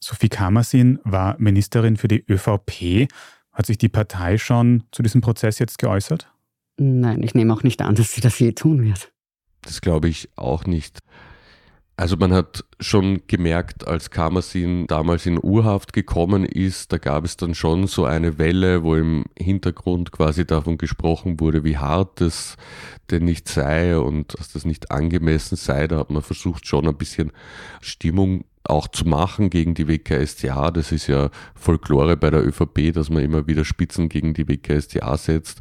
Sophie 0.00 0.28
Kamersin 0.28 0.98
war 1.04 1.36
Ministerin 1.38 1.96
für 1.96 2.08
die 2.08 2.24
ÖVP. 2.28 3.06
Hat 3.52 3.66
sich 3.66 3.78
die 3.78 3.88
Partei 3.88 4.36
schon 4.36 4.82
zu 4.90 5.04
diesem 5.04 5.20
Prozess 5.20 5.60
jetzt 5.60 5.78
geäußert? 5.78 6.28
Nein, 6.76 7.22
ich 7.22 7.36
nehme 7.36 7.54
auch 7.54 7.62
nicht 7.62 7.80
an, 7.82 7.94
dass 7.94 8.10
sie 8.10 8.20
das 8.20 8.36
je 8.40 8.50
tun 8.50 8.82
wird. 8.82 9.12
Das 9.60 9.80
glaube 9.80 10.08
ich 10.08 10.28
auch 10.34 10.64
nicht. 10.64 10.98
Also 12.02 12.16
man 12.16 12.32
hat 12.32 12.64
schon 12.80 13.22
gemerkt, 13.28 13.86
als 13.86 14.10
Kamersin 14.10 14.88
damals 14.88 15.24
in 15.24 15.38
Urhaft 15.40 15.92
gekommen 15.92 16.44
ist, 16.44 16.92
da 16.92 16.98
gab 16.98 17.24
es 17.24 17.36
dann 17.36 17.54
schon 17.54 17.86
so 17.86 18.04
eine 18.04 18.38
Welle, 18.38 18.82
wo 18.82 18.96
im 18.96 19.26
Hintergrund 19.38 20.10
quasi 20.10 20.44
davon 20.44 20.78
gesprochen 20.78 21.38
wurde, 21.38 21.62
wie 21.62 21.78
hart 21.78 22.20
es 22.20 22.56
denn 23.12 23.24
nicht 23.24 23.46
sei 23.46 23.96
und 23.96 24.36
dass 24.36 24.52
das 24.52 24.64
nicht 24.64 24.90
angemessen 24.90 25.54
sei. 25.54 25.86
Da 25.86 25.98
hat 25.98 26.10
man 26.10 26.22
versucht 26.22 26.66
schon 26.66 26.88
ein 26.88 26.96
bisschen 26.96 27.30
Stimmung 27.80 28.46
auch 28.64 28.88
zu 28.88 29.06
machen 29.06 29.48
gegen 29.48 29.74
die 29.74 29.86
WKStA. 29.86 30.72
Das 30.72 30.90
ist 30.90 31.06
ja 31.06 31.30
Folklore 31.54 32.16
bei 32.16 32.30
der 32.30 32.44
ÖVP, 32.44 32.92
dass 32.92 33.10
man 33.10 33.22
immer 33.22 33.46
wieder 33.46 33.64
Spitzen 33.64 34.08
gegen 34.08 34.34
die 34.34 34.48
WKStA 34.48 35.16
setzt. 35.16 35.60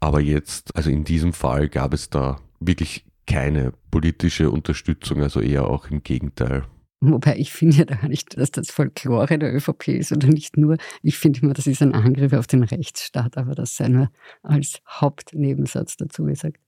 Aber 0.00 0.20
jetzt, 0.20 0.76
also 0.76 0.90
in 0.90 1.04
diesem 1.04 1.32
Fall 1.32 1.70
gab 1.70 1.94
es 1.94 2.10
da 2.10 2.36
wirklich 2.60 3.06
keine 3.28 3.72
politische 3.90 4.50
Unterstützung, 4.50 5.22
also 5.22 5.40
eher 5.40 5.66
auch 5.68 5.90
im 5.90 6.02
Gegenteil. 6.02 6.64
Wobei 7.00 7.36
ich 7.36 7.52
finde 7.52 7.76
ja 7.76 7.84
gar 7.84 8.08
nicht, 8.08 8.36
dass 8.36 8.50
das 8.50 8.70
Folklore 8.72 9.38
der 9.38 9.54
ÖVP 9.54 9.88
ist 9.88 10.10
oder 10.10 10.26
nicht 10.26 10.56
nur. 10.56 10.78
Ich 11.02 11.16
finde 11.18 11.40
immer, 11.42 11.52
das 11.52 11.68
ist 11.68 11.80
ein 11.80 11.94
Angriff 11.94 12.32
auf 12.32 12.48
den 12.48 12.64
Rechtsstaat, 12.64 13.36
aber 13.36 13.54
das 13.54 13.76
sei 13.76 13.88
nur 13.88 14.10
als 14.42 14.80
Hauptnebensatz 14.88 15.96
dazu 15.96 16.24
gesagt. 16.24 16.58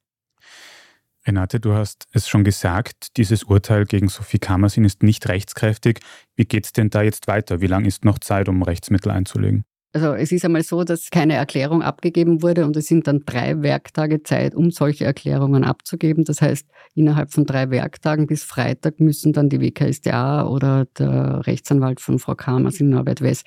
Renate, 1.27 1.61
du 1.61 1.73
hast 1.73 2.07
es 2.13 2.29
schon 2.29 2.45
gesagt, 2.45 3.17
dieses 3.17 3.43
Urteil 3.43 3.87
gegen 3.87 4.09
Sophie 4.09 4.39
Kammersin 4.39 4.85
ist 4.85 5.03
nicht 5.03 5.29
rechtskräftig. 5.29 6.01
Wie 6.37 6.45
geht 6.45 6.67
es 6.67 6.73
denn 6.73 6.91
da 6.91 7.03
jetzt 7.03 7.27
weiter? 7.27 7.61
Wie 7.61 7.67
lange 7.67 7.89
ist 7.89 8.05
noch 8.05 8.19
Zeit, 8.21 8.49
um 8.49 8.63
Rechtsmittel 8.63 9.11
einzulegen? 9.11 9.65
Also 9.93 10.15
es 10.15 10.31
ist 10.31 10.45
einmal 10.45 10.63
so, 10.63 10.85
dass 10.85 11.11
keine 11.11 11.35
Erklärung 11.35 11.83
abgegeben 11.83 12.43
wurde 12.43 12.65
und 12.65 12.77
es 12.77 12.87
sind 12.87 13.09
dann 13.09 13.25
drei 13.27 13.61
Werktage 13.61 14.23
Zeit, 14.23 14.55
um 14.55 14.71
solche 14.71 15.05
Erklärungen 15.05 15.65
abzugeben. 15.65 16.25
Das 16.25 16.41
heißt, 16.41 16.69
innerhalb 16.95 17.33
von 17.33 17.45
drei 17.45 17.71
Werktagen 17.71 18.29
bis 18.29 18.45
Freitag 18.45 19.01
müssen 19.01 19.33
dann 19.33 19.49
die 19.49 19.61
WKSDA 19.61 20.47
oder 20.47 20.87
der 20.97 21.45
Rechtsanwalt 21.47 22.01
von 22.01 22.21
Frau 22.21 22.37
Kamers 22.37 22.79
in 22.79 22.91
Norbert 22.91 23.21
Wess 23.21 23.43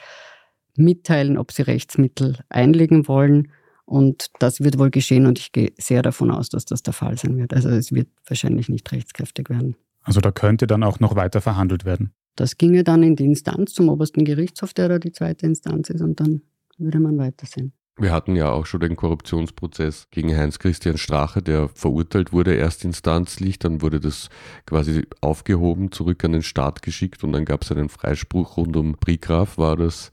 mitteilen, 0.76 1.38
ob 1.38 1.54
sie 1.54 1.62
Rechtsmittel 1.62 2.40
einlegen 2.50 3.08
wollen. 3.08 3.52
Und 3.86 4.28
das 4.40 4.60
wird 4.60 4.80
wohl 4.80 4.90
geschehen 4.90 5.26
und 5.26 5.40
ich 5.40 5.54
gehe 5.54 5.72
sehr 5.78 6.02
davon 6.02 6.30
aus, 6.30 6.50
dass 6.50 6.66
das 6.66 6.84
der 6.84 6.94
Fall 6.94 7.18
sein 7.18 7.38
wird. 7.38 7.54
Also 7.54 7.70
es 7.70 7.94
wird 7.94 8.10
wahrscheinlich 8.28 8.68
nicht 8.68 8.92
rechtskräftig 8.92 9.50
werden. 9.50 9.76
Also 10.02 10.20
da 10.20 10.32
könnte 10.32 10.68
dann 10.68 10.84
auch 10.84 11.00
noch 11.00 11.16
weiter 11.16 11.40
verhandelt 11.40 11.86
werden. 11.86 12.14
Das 12.36 12.58
ginge 12.58 12.84
dann 12.84 13.04
in 13.04 13.16
die 13.16 13.25
Instanz 13.25 13.74
zum 13.74 13.90
obersten 13.90 14.25
Gerichtshof, 14.25 14.74
der 14.74 14.90
da 14.90 15.00
die 15.00 15.12
zweite 15.12 15.46
Instanz 15.46 15.90
ist, 15.90 16.02
und 16.02 16.20
dann 16.20 16.42
würde 16.78 17.00
man 17.00 17.18
weitersehen. 17.18 17.74
Wir 17.96 18.12
hatten 18.12 18.36
ja 18.36 18.50
auch 18.50 18.66
schon 18.66 18.80
den 18.80 18.96
Korruptionsprozess 18.96 20.08
gegen 20.10 20.36
Heinz-Christian 20.36 20.98
Strache, 20.98 21.44
der 21.44 21.70
verurteilt 21.70 22.34
wurde 22.34 22.58
erstinstanzlich, 22.58 23.60
dann 23.60 23.84
wurde 23.84 24.00
das 24.00 24.30
quasi 24.66 25.06
aufgehoben, 25.22 25.92
zurück 25.92 26.24
an 26.25 26.32
den 26.32 26.42
Staat 26.42 26.82
geschickt 26.82 27.24
und 27.24 27.34
dann 27.34 27.46
gab 27.46 27.62
es 27.62 27.72
einen 27.72 27.90
Freispruch 27.90 28.58
rund 28.58 28.75
um 28.78 28.96
Prigraf 29.00 29.60
war 29.60 29.78
das. 29.78 30.12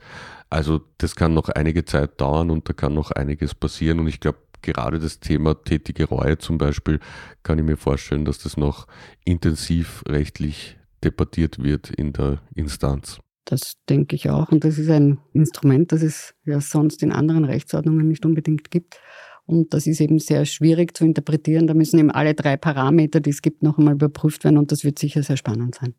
Also 0.51 0.83
das 0.99 1.17
kann 1.17 1.33
noch 1.33 1.49
einige 1.49 1.87
Zeit 1.87 2.21
dauern 2.21 2.51
und 2.51 2.69
da 2.69 2.75
kann 2.75 2.93
noch 2.93 3.13
einiges 3.13 3.55
passieren 3.55 3.99
und 3.99 4.09
ich 4.09 4.21
glaube, 4.21 4.41
gerade 4.61 4.99
das 4.99 5.21
Thema 5.21 5.55
tätige 5.55 6.05
Reue 6.05 6.37
zum 6.37 6.59
Beispiel, 6.59 7.01
kann 7.43 7.59
ich 7.59 7.65
mir 7.65 7.79
vorstellen, 7.79 8.27
dass 8.27 8.41
das 8.41 8.59
noch 8.59 8.89
intensiv 9.25 10.03
rechtlich 10.07 10.77
debattiert 11.05 11.63
wird 11.63 11.91
in 11.91 12.13
der 12.13 12.41
Instanz. 12.55 13.21
Das 13.45 13.75
denke 13.89 14.17
ich 14.17 14.31
auch. 14.31 14.53
Und 14.53 14.65
das 14.65 14.79
ist 14.79 14.91
ein 14.91 15.19
Instrument, 15.33 15.93
das 15.93 16.03
es 16.03 16.35
ja 16.45 16.61
sonst 16.61 17.03
in 17.03 17.13
anderen 17.13 17.45
Rechtsordnungen 17.45 18.07
nicht 18.07 18.25
unbedingt 18.25 18.71
gibt. 18.71 19.01
Und 19.45 19.75
das 19.75 19.89
ist 19.89 20.01
eben 20.01 20.21
sehr 20.21 20.45
schwierig 20.45 20.97
zu 20.97 21.05
interpretieren. 21.05 21.67
Da 21.67 21.75
müssen 21.75 21.99
eben 21.99 22.13
alle 22.13 22.35
drei 22.35 22.57
Parameter, 22.57 23.19
die 23.19 23.31
es 23.31 23.43
gibt, 23.43 23.63
noch 23.63 23.79
einmal 23.79 23.95
überprüft 23.95 24.45
werden. 24.45 24.59
Und 24.59 24.71
das 24.71 24.85
wird 24.85 24.99
sicher 24.99 25.23
sehr 25.25 25.37
spannend 25.37 25.75
sein. 25.75 25.95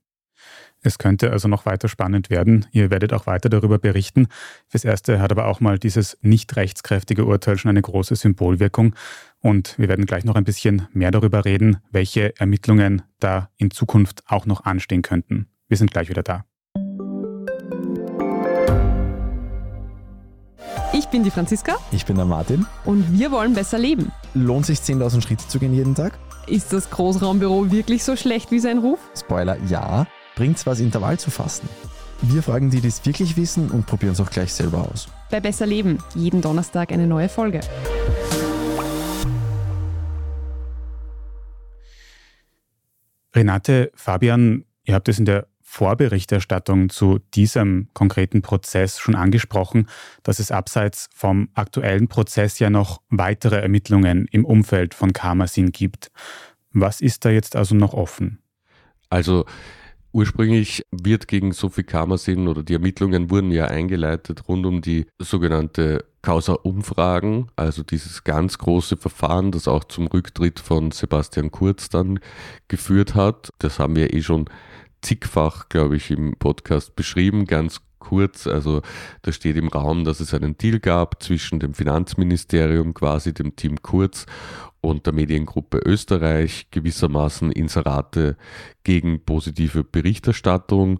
Es 0.81 0.97
könnte 0.97 1.31
also 1.31 1.47
noch 1.47 1.65
weiter 1.65 1.87
spannend 1.87 2.29
werden. 2.29 2.65
Ihr 2.71 2.89
werdet 2.89 3.13
auch 3.13 3.27
weiter 3.27 3.49
darüber 3.49 3.77
berichten. 3.77 4.27
Fürs 4.67 4.85
Erste 4.85 5.19
hat 5.19 5.31
aber 5.31 5.47
auch 5.47 5.59
mal 5.59 5.77
dieses 5.77 6.17
nicht 6.21 6.55
rechtskräftige 6.55 7.25
Urteil 7.25 7.57
schon 7.57 7.69
eine 7.69 7.81
große 7.81 8.15
Symbolwirkung. 8.15 8.95
Und 9.41 9.77
wir 9.79 9.89
werden 9.89 10.05
gleich 10.05 10.23
noch 10.23 10.35
ein 10.35 10.43
bisschen 10.43 10.87
mehr 10.93 11.11
darüber 11.11 11.45
reden, 11.45 11.77
welche 11.91 12.37
Ermittlungen 12.39 13.01
da 13.19 13.49
in 13.57 13.71
Zukunft 13.71 14.23
auch 14.27 14.45
noch 14.45 14.65
anstehen 14.65 15.01
könnten. 15.01 15.47
Wir 15.67 15.77
sind 15.77 15.91
gleich 15.91 16.09
wieder 16.09 16.23
da. 16.23 16.45
Ich 20.93 21.07
bin 21.07 21.23
die 21.23 21.31
Franziska. 21.31 21.77
Ich 21.91 22.05
bin 22.05 22.17
der 22.17 22.25
Martin. 22.25 22.65
Und 22.85 23.17
wir 23.17 23.31
wollen 23.31 23.53
besser 23.53 23.79
leben. 23.79 24.11
Lohnt 24.33 24.65
sich 24.65 24.79
10.000 24.79 25.21
Schritte 25.21 25.47
zu 25.47 25.57
gehen 25.57 25.73
jeden 25.73 25.95
Tag? 25.95 26.19
Ist 26.47 26.73
das 26.73 26.89
Großraumbüro 26.89 27.71
wirklich 27.71 28.03
so 28.03 28.15
schlecht 28.15 28.51
wie 28.51 28.59
sein 28.59 28.77
Ruf? 28.77 28.99
Spoiler, 29.17 29.57
ja. 29.67 30.05
Bringt's 30.35 30.65
was, 30.65 30.79
Intervall 30.79 31.17
zu 31.17 31.31
fasten? 31.31 31.67
Wir 32.21 32.43
fragen 32.43 32.69
die, 32.69 32.81
die 32.81 32.87
es 32.87 33.03
wirklich 33.05 33.35
wissen 33.37 33.71
und 33.71 33.87
probieren 33.87 34.13
es 34.13 34.19
auch 34.19 34.29
gleich 34.29 34.53
selber 34.53 34.87
aus. 34.91 35.07
Bei 35.31 35.39
Besser 35.39 35.65
Leben, 35.65 35.97
jeden 36.13 36.41
Donnerstag 36.41 36.91
eine 36.91 37.07
neue 37.07 37.29
Folge. 37.29 37.61
Renate, 43.33 43.91
Fabian, 43.95 44.65
ihr 44.83 44.95
habt 44.95 45.09
es 45.09 45.19
in 45.19 45.25
der 45.25 45.47
Vorberichterstattung 45.61 46.89
zu 46.89 47.19
diesem 47.33 47.87
konkreten 47.93 48.41
Prozess 48.41 48.99
schon 48.99 49.15
angesprochen, 49.15 49.87
dass 50.21 50.39
es 50.39 50.51
abseits 50.51 51.07
vom 51.13 51.47
aktuellen 51.53 52.09
Prozess 52.09 52.59
ja 52.59 52.69
noch 52.69 53.01
weitere 53.09 53.61
Ermittlungen 53.61 54.27
im 54.31 54.43
Umfeld 54.43 54.93
von 54.93 55.13
Karmasin 55.13 55.71
gibt. 55.71 56.11
Was 56.73 56.99
ist 56.99 57.23
da 57.23 57.29
jetzt 57.29 57.55
also 57.55 57.73
noch 57.73 57.93
offen? 57.93 58.39
Also 59.09 59.45
Ursprünglich 60.13 60.83
wird 60.91 61.27
gegen 61.29 61.53
Sophie 61.53 61.83
Kammersin 61.83 62.49
oder 62.49 62.63
die 62.63 62.73
Ermittlungen 62.73 63.29
wurden 63.29 63.51
ja 63.51 63.65
eingeleitet 63.65 64.47
rund 64.47 64.65
um 64.65 64.81
die 64.81 65.05
sogenannte 65.19 66.03
Causa-Umfragen, 66.21 67.47
also 67.55 67.81
dieses 67.81 68.23
ganz 68.23 68.57
große 68.57 68.97
Verfahren, 68.97 69.51
das 69.51 69.67
auch 69.69 69.85
zum 69.85 70.07
Rücktritt 70.07 70.59
von 70.59 70.91
Sebastian 70.91 71.49
Kurz 71.49 71.89
dann 71.89 72.19
geführt 72.67 73.15
hat. 73.15 73.49
Das 73.59 73.79
haben 73.79 73.95
wir 73.95 74.13
eh 74.13 74.21
schon 74.21 74.49
zigfach, 75.01 75.69
glaube 75.69 75.95
ich, 75.95 76.11
im 76.11 76.35
Podcast 76.37 76.95
beschrieben, 76.95 77.45
ganz 77.45 77.81
kurz. 78.01 78.45
Also 78.47 78.81
da 79.21 79.31
steht 79.31 79.55
im 79.55 79.69
Raum, 79.69 80.03
dass 80.03 80.19
es 80.19 80.33
einen 80.33 80.57
Deal 80.57 80.79
gab 80.79 81.23
zwischen 81.23 81.61
dem 81.61 81.73
Finanzministerium, 81.73 82.93
quasi 82.93 83.33
dem 83.33 83.55
Team 83.55 83.81
Kurz 83.81 84.25
und 84.81 85.05
der 85.05 85.13
Mediengruppe 85.13 85.79
Österreich, 85.85 86.67
gewissermaßen 86.71 87.51
Inserate 87.53 88.35
gegen 88.83 89.23
positive 89.23 89.85
Berichterstattung 89.85 90.99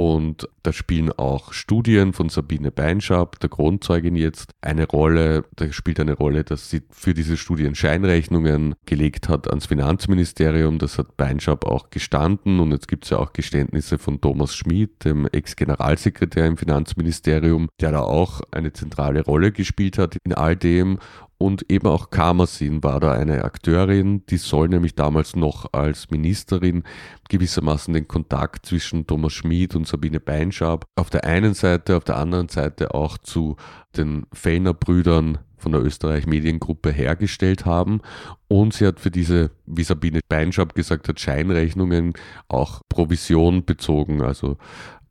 und 0.00 0.48
da 0.62 0.72
spielen 0.72 1.12
auch 1.12 1.52
Studien 1.52 2.14
von 2.14 2.30
Sabine 2.30 2.70
Beinschab, 2.70 3.38
der 3.40 3.50
Kronzeugin 3.50 4.16
jetzt, 4.16 4.52
eine 4.62 4.88
Rolle. 4.88 5.44
Da 5.56 5.70
spielt 5.72 6.00
eine 6.00 6.14
Rolle, 6.14 6.42
dass 6.42 6.70
sie 6.70 6.80
für 6.90 7.12
diese 7.12 7.36
Studien 7.36 7.74
Scheinrechnungen 7.74 8.76
gelegt 8.86 9.28
hat 9.28 9.48
ans 9.48 9.66
Finanzministerium. 9.66 10.78
Das 10.78 10.96
hat 10.96 11.18
Beinschab 11.18 11.66
auch 11.66 11.90
gestanden. 11.90 12.60
Und 12.60 12.70
jetzt 12.72 12.88
gibt 12.88 13.04
es 13.04 13.10
ja 13.10 13.18
auch 13.18 13.34
Geständnisse 13.34 13.98
von 13.98 14.22
Thomas 14.22 14.54
Schmid, 14.54 15.04
dem 15.04 15.26
Ex-Generalsekretär 15.26 16.46
im 16.46 16.56
Finanzministerium, 16.56 17.68
der 17.78 17.92
da 17.92 18.00
auch 18.00 18.40
eine 18.52 18.72
zentrale 18.72 19.22
Rolle 19.22 19.52
gespielt 19.52 19.98
hat 19.98 20.16
in 20.24 20.32
all 20.32 20.56
dem 20.56 20.98
und 21.42 21.70
eben 21.70 21.86
auch 21.86 22.10
Karmasin 22.10 22.82
war 22.82 23.00
da 23.00 23.12
eine 23.12 23.44
Akteurin, 23.44 24.26
die 24.26 24.36
soll 24.36 24.68
nämlich 24.68 24.94
damals 24.94 25.34
noch 25.34 25.72
als 25.72 26.10
Ministerin 26.10 26.82
gewissermaßen 27.30 27.94
den 27.94 28.06
Kontakt 28.06 28.66
zwischen 28.66 29.06
Thomas 29.06 29.32
Schmid 29.32 29.74
und 29.74 29.88
Sabine 29.88 30.20
Beinschab 30.20 30.84
auf 30.96 31.08
der 31.08 31.24
einen 31.24 31.54
Seite, 31.54 31.96
auf 31.96 32.04
der 32.04 32.18
anderen 32.18 32.48
Seite 32.50 32.92
auch 32.94 33.16
zu 33.16 33.56
den 33.96 34.26
Fellner 34.34 34.74
Brüdern 34.74 35.38
von 35.56 35.72
der 35.72 35.82
Österreich 35.82 36.26
Mediengruppe 36.26 36.90
hergestellt 36.92 37.64
haben. 37.64 38.02
Und 38.48 38.74
sie 38.74 38.86
hat 38.86 39.00
für 39.00 39.10
diese, 39.10 39.50
wie 39.64 39.84
Sabine 39.84 40.20
Beinschab 40.28 40.74
gesagt 40.74 41.08
hat, 41.08 41.20
Scheinrechnungen 41.20 42.12
auch 42.48 42.82
Provision 42.90 43.64
bezogen. 43.64 44.20
Also 44.20 44.58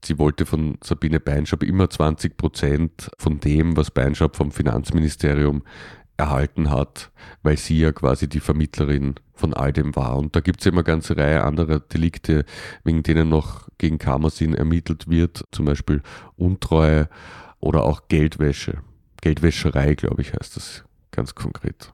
sie 0.06 0.20
wollte 0.20 0.46
von 0.46 0.78
Sabine 0.84 1.20
Beinschab 1.20 1.64
immer 1.64 1.90
20 1.90 2.38
Prozent 2.38 3.10
von 3.18 3.40
dem, 3.40 3.76
was 3.76 3.90
Beinschab 3.90 4.36
vom 4.36 4.52
Finanzministerium 4.52 5.64
erhalten 6.20 6.70
hat, 6.70 7.12
weil 7.42 7.58
sie 7.58 7.80
ja 7.80 7.92
quasi 7.92 8.28
die 8.28 8.40
Vermittlerin 8.42 9.16
von 9.34 9.54
all 9.54 9.74
dem 9.74 9.96
war. 9.96 10.18
Und 10.18 10.36
da 10.36 10.42
gibt 10.42 10.60
es 10.60 10.66
immer 10.68 10.80
eine 10.80 10.84
ganze 10.84 11.18
Reihe 11.18 11.44
anderer 11.44 11.80
Delikte, 11.80 12.46
wegen 12.84 13.04
denen 13.04 13.30
noch 13.30 13.70
gegen 13.78 13.98
Karmasin 13.98 14.54
ermittelt 14.54 15.10
wird, 15.10 15.46
zum 15.52 15.66
Beispiel 15.66 16.02
Untreue 16.36 17.10
oder 17.60 17.84
auch 17.84 18.08
Geldwäsche. 18.10 18.82
Geldwäscherei, 19.22 19.96
glaube 19.96 20.22
ich, 20.22 20.34
heißt 20.34 20.56
das 20.56 20.84
ganz 21.12 21.36
konkret. 21.36 21.94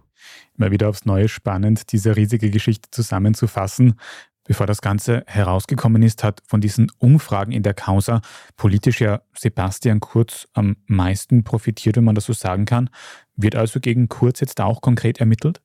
Immer 0.57 0.71
wieder 0.71 0.89
aufs 0.89 1.05
Neue 1.05 1.27
spannend, 1.27 1.91
diese 1.91 2.15
riesige 2.15 2.49
Geschichte 2.49 2.89
zusammenzufassen. 2.91 3.99
Bevor 4.47 4.67
das 4.67 4.81
Ganze 4.81 5.23
herausgekommen 5.25 6.03
ist, 6.03 6.23
hat 6.23 6.41
von 6.45 6.61
diesen 6.61 6.91
Umfragen 6.99 7.51
in 7.51 7.63
der 7.63 7.73
Causa 7.73 8.21
politisch 8.57 9.01
ja 9.01 9.21
Sebastian 9.35 9.99
Kurz 9.99 10.47
am 10.53 10.77
meisten 10.85 11.43
profitiert, 11.43 11.97
wenn 11.97 12.03
man 12.03 12.15
das 12.15 12.25
so 12.25 12.33
sagen 12.33 12.65
kann. 12.65 12.89
Wird 13.35 13.55
also 13.55 13.79
gegen 13.79 14.07
Kurz 14.07 14.39
jetzt 14.39 14.61
auch 14.61 14.81
konkret 14.81 15.19
ermittelt? 15.19 15.61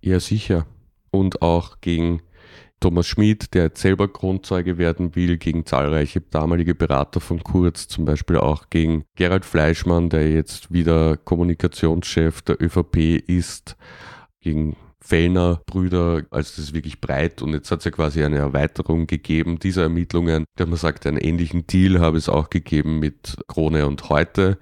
Ja, 0.00 0.20
sicher. 0.20 0.66
Und 1.10 1.40
auch 1.40 1.80
gegen 1.80 2.20
Thomas 2.80 3.06
Schmid, 3.06 3.52
der 3.54 3.64
jetzt 3.64 3.80
selber 3.80 4.08
Grundzeuge 4.08 4.78
werden 4.78 5.14
will, 5.14 5.36
gegen 5.36 5.66
zahlreiche 5.66 6.20
damalige 6.20 6.74
Berater 6.74 7.20
von 7.20 7.42
Kurz, 7.42 7.88
zum 7.88 8.06
Beispiel 8.06 8.38
auch 8.38 8.70
gegen 8.70 9.04
Gerald 9.16 9.44
Fleischmann, 9.44 10.08
der 10.08 10.30
jetzt 10.30 10.72
wieder 10.72 11.18
Kommunikationschef 11.18 12.40
der 12.42 12.60
ÖVP 12.60 12.96
ist, 13.26 13.76
gegen 14.40 14.76
Fellner 15.02 15.62
Brüder, 15.66 16.22
also 16.30 16.50
das 16.50 16.58
ist 16.58 16.74
wirklich 16.74 17.00
breit 17.00 17.42
und 17.42 17.52
jetzt 17.52 17.70
hat 17.70 17.80
es 17.80 17.84
ja 17.86 17.90
quasi 17.90 18.22
eine 18.22 18.38
Erweiterung 18.38 19.06
gegeben 19.06 19.58
dieser 19.58 19.82
Ermittlungen. 19.82 20.44
Der 20.58 20.66
man 20.66 20.76
sagt, 20.76 21.06
einen 21.06 21.16
ähnlichen 21.16 21.66
Deal 21.66 22.00
habe 22.00 22.18
es 22.18 22.28
auch 22.28 22.50
gegeben 22.50 22.98
mit 22.98 23.36
Krone 23.48 23.86
und 23.86 24.08
Heute. 24.08 24.58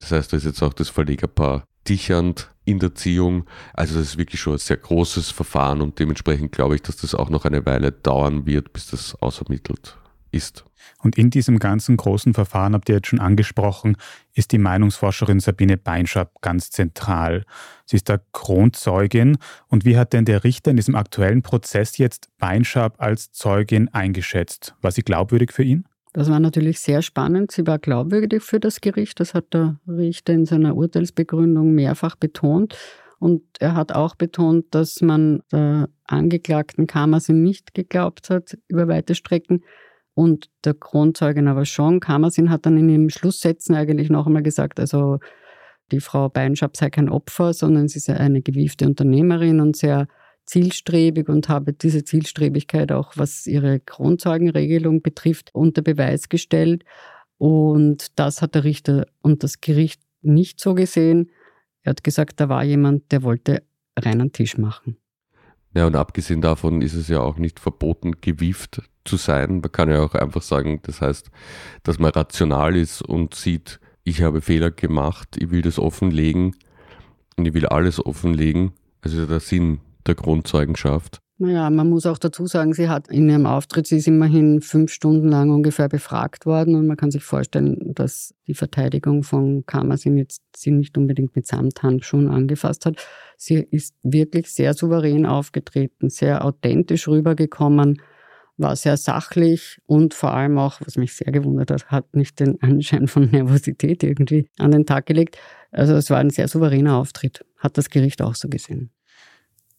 Das 0.00 0.12
heißt, 0.12 0.32
da 0.32 0.36
ist 0.36 0.44
jetzt 0.44 0.62
auch 0.62 0.72
das 0.72 0.88
Verlegerpaar 0.88 1.64
Dichand 1.88 2.50
in 2.64 2.78
der 2.78 2.94
Ziehung. 2.94 3.44
Also 3.74 3.94
das 3.94 4.08
ist 4.08 4.18
wirklich 4.18 4.40
schon 4.40 4.54
ein 4.54 4.58
sehr 4.58 4.78
großes 4.78 5.30
Verfahren 5.30 5.82
und 5.82 5.98
dementsprechend 5.98 6.52
glaube 6.52 6.76
ich, 6.76 6.82
dass 6.82 6.96
das 6.96 7.14
auch 7.14 7.28
noch 7.28 7.44
eine 7.44 7.64
Weile 7.66 7.92
dauern 7.92 8.46
wird, 8.46 8.72
bis 8.72 8.88
das 8.88 9.14
ausermittelt 9.20 9.96
ist. 10.34 10.64
Und 11.02 11.16
in 11.16 11.30
diesem 11.30 11.58
ganzen 11.58 11.96
großen 11.96 12.34
Verfahren, 12.34 12.74
habt 12.74 12.88
ihr 12.88 12.96
jetzt 12.96 13.08
schon 13.08 13.20
angesprochen, 13.20 13.96
ist 14.34 14.52
die 14.52 14.58
Meinungsforscherin 14.58 15.40
Sabine 15.40 15.76
Beinschab 15.76 16.40
ganz 16.42 16.70
zentral. 16.70 17.44
Sie 17.86 17.96
ist 17.96 18.08
da 18.08 18.18
Kronzeugin. 18.32 19.38
Und 19.68 19.84
wie 19.84 19.96
hat 19.96 20.12
denn 20.12 20.24
der 20.24 20.44
Richter 20.44 20.70
in 20.70 20.76
diesem 20.76 20.94
aktuellen 20.94 21.42
Prozess 21.42 21.98
jetzt 21.98 22.28
Beinschab 22.38 23.00
als 23.00 23.32
Zeugin 23.32 23.88
eingeschätzt? 23.88 24.74
War 24.82 24.90
sie 24.90 25.02
glaubwürdig 25.02 25.52
für 25.52 25.62
ihn? 25.62 25.84
Das 26.12 26.30
war 26.30 26.38
natürlich 26.38 26.78
sehr 26.80 27.02
spannend. 27.02 27.50
Sie 27.50 27.66
war 27.66 27.78
glaubwürdig 27.78 28.42
für 28.42 28.60
das 28.60 28.80
Gericht. 28.80 29.18
Das 29.20 29.34
hat 29.34 29.52
der 29.52 29.80
Richter 29.88 30.32
in 30.32 30.46
seiner 30.46 30.76
Urteilsbegründung 30.76 31.74
mehrfach 31.74 32.16
betont. 32.16 32.76
Und 33.18 33.42
er 33.58 33.74
hat 33.74 33.92
auch 33.92 34.14
betont, 34.14 34.66
dass 34.74 35.00
man 35.00 35.42
der 35.50 35.88
Angeklagten 36.06 36.86
Kamersin 36.86 37.42
nicht 37.42 37.74
geglaubt 37.74 38.30
hat 38.30 38.56
über 38.68 38.86
weite 38.86 39.14
Strecken 39.14 39.62
und 40.14 40.50
der 40.64 40.74
Kronzeugin 40.74 41.48
aber 41.48 41.64
schon. 41.64 42.00
Kamersin 42.00 42.50
hat 42.50 42.66
dann 42.66 42.76
in 42.76 42.88
den 42.88 43.10
Schlusssätzen 43.10 43.74
eigentlich 43.74 44.10
noch 44.10 44.26
einmal 44.26 44.42
gesagt, 44.42 44.80
also 44.80 45.18
die 45.92 46.00
Frau 46.00 46.28
Beinschab 46.28 46.76
sei 46.76 46.90
kein 46.90 47.08
Opfer, 47.08 47.52
sondern 47.52 47.88
sie 47.88 47.98
sei 47.98 48.16
eine 48.16 48.42
gewiefte 48.42 48.86
Unternehmerin 48.86 49.60
und 49.60 49.76
sehr 49.76 50.06
zielstrebig 50.46 51.28
und 51.28 51.48
habe 51.48 51.72
diese 51.72 52.04
Zielstrebigkeit 52.04 52.92
auch, 52.92 53.12
was 53.16 53.46
ihre 53.46 53.80
Kronzeugenregelung 53.80 55.02
betrifft, 55.02 55.50
unter 55.52 55.82
Beweis 55.82 56.28
gestellt. 56.28 56.84
Und 57.38 58.18
das 58.18 58.42
hat 58.42 58.54
der 58.54 58.64
Richter 58.64 59.06
und 59.22 59.42
das 59.42 59.60
Gericht 59.60 60.00
nicht 60.22 60.60
so 60.60 60.74
gesehen. 60.74 61.30
Er 61.82 61.90
hat 61.90 62.04
gesagt, 62.04 62.40
da 62.40 62.48
war 62.48 62.64
jemand, 62.64 63.12
der 63.12 63.22
wollte 63.22 63.62
reinen 63.98 64.32
Tisch 64.32 64.56
machen. 64.58 64.96
Ja, 65.74 65.86
und 65.86 65.96
abgesehen 65.96 66.40
davon 66.40 66.82
ist 66.82 66.94
es 66.94 67.08
ja 67.08 67.20
auch 67.20 67.36
nicht 67.36 67.58
verboten, 67.58 68.20
gewieft 68.20 68.82
zu 69.04 69.16
sein. 69.16 69.60
Man 69.60 69.72
kann 69.72 69.90
ja 69.90 70.02
auch 70.02 70.14
einfach 70.14 70.42
sagen, 70.42 70.80
das 70.84 71.00
heißt, 71.00 71.30
dass 71.82 71.98
man 71.98 72.12
rational 72.12 72.76
ist 72.76 73.02
und 73.02 73.34
sieht, 73.34 73.80
ich 74.04 74.22
habe 74.22 74.40
Fehler 74.40 74.70
gemacht, 74.70 75.36
ich 75.38 75.50
will 75.50 75.62
das 75.62 75.78
offenlegen 75.78 76.54
und 77.36 77.46
ich 77.46 77.54
will 77.54 77.66
alles 77.66 78.04
offenlegen. 78.04 78.72
Also 79.02 79.26
der 79.26 79.40
Sinn 79.40 79.80
der 80.06 80.14
Grundzeugenschaft. 80.14 81.20
Naja, 81.36 81.68
man 81.68 81.90
muss 81.90 82.06
auch 82.06 82.18
dazu 82.18 82.46
sagen, 82.46 82.74
sie 82.74 82.88
hat 82.88 83.08
in 83.08 83.28
ihrem 83.28 83.46
Auftritt, 83.46 83.88
sie 83.88 83.96
ist 83.96 84.06
immerhin 84.06 84.60
fünf 84.60 84.92
Stunden 84.92 85.28
lang 85.28 85.50
ungefähr 85.50 85.88
befragt 85.88 86.46
worden 86.46 86.76
und 86.76 86.86
man 86.86 86.96
kann 86.96 87.10
sich 87.10 87.24
vorstellen, 87.24 87.92
dass 87.94 88.34
die 88.46 88.54
Verteidigung 88.54 89.24
von 89.24 89.66
Kamersin 89.66 90.16
jetzt 90.16 90.42
sie 90.54 90.70
nicht 90.70 90.96
unbedingt 90.96 91.34
mit 91.34 91.46
Samthandschuhen 91.46 92.28
angefasst 92.28 92.86
hat. 92.86 93.04
Sie 93.36 93.56
ist 93.70 93.94
wirklich 94.02 94.50
sehr 94.50 94.74
souverän 94.74 95.26
aufgetreten, 95.26 96.10
sehr 96.10 96.44
authentisch 96.44 97.08
rübergekommen, 97.08 98.00
war 98.56 98.76
sehr 98.76 98.96
sachlich 98.96 99.78
und 99.86 100.14
vor 100.14 100.32
allem 100.32 100.58
auch, 100.58 100.80
was 100.84 100.96
mich 100.96 101.14
sehr 101.14 101.32
gewundert 101.32 101.70
hat, 101.70 101.90
hat 101.90 102.14
nicht 102.14 102.38
den 102.38 102.60
Anschein 102.62 103.08
von 103.08 103.30
Nervosität 103.30 104.02
irgendwie 104.02 104.48
an 104.58 104.70
den 104.70 104.86
Tag 104.86 105.06
gelegt. 105.06 105.38
Also 105.72 105.94
es 105.94 106.10
war 106.10 106.18
ein 106.18 106.30
sehr 106.30 106.48
souveräner 106.48 106.96
Auftritt, 106.96 107.44
hat 107.58 107.76
das 107.78 107.90
Gericht 107.90 108.22
auch 108.22 108.34
so 108.34 108.48
gesehen. 108.48 108.90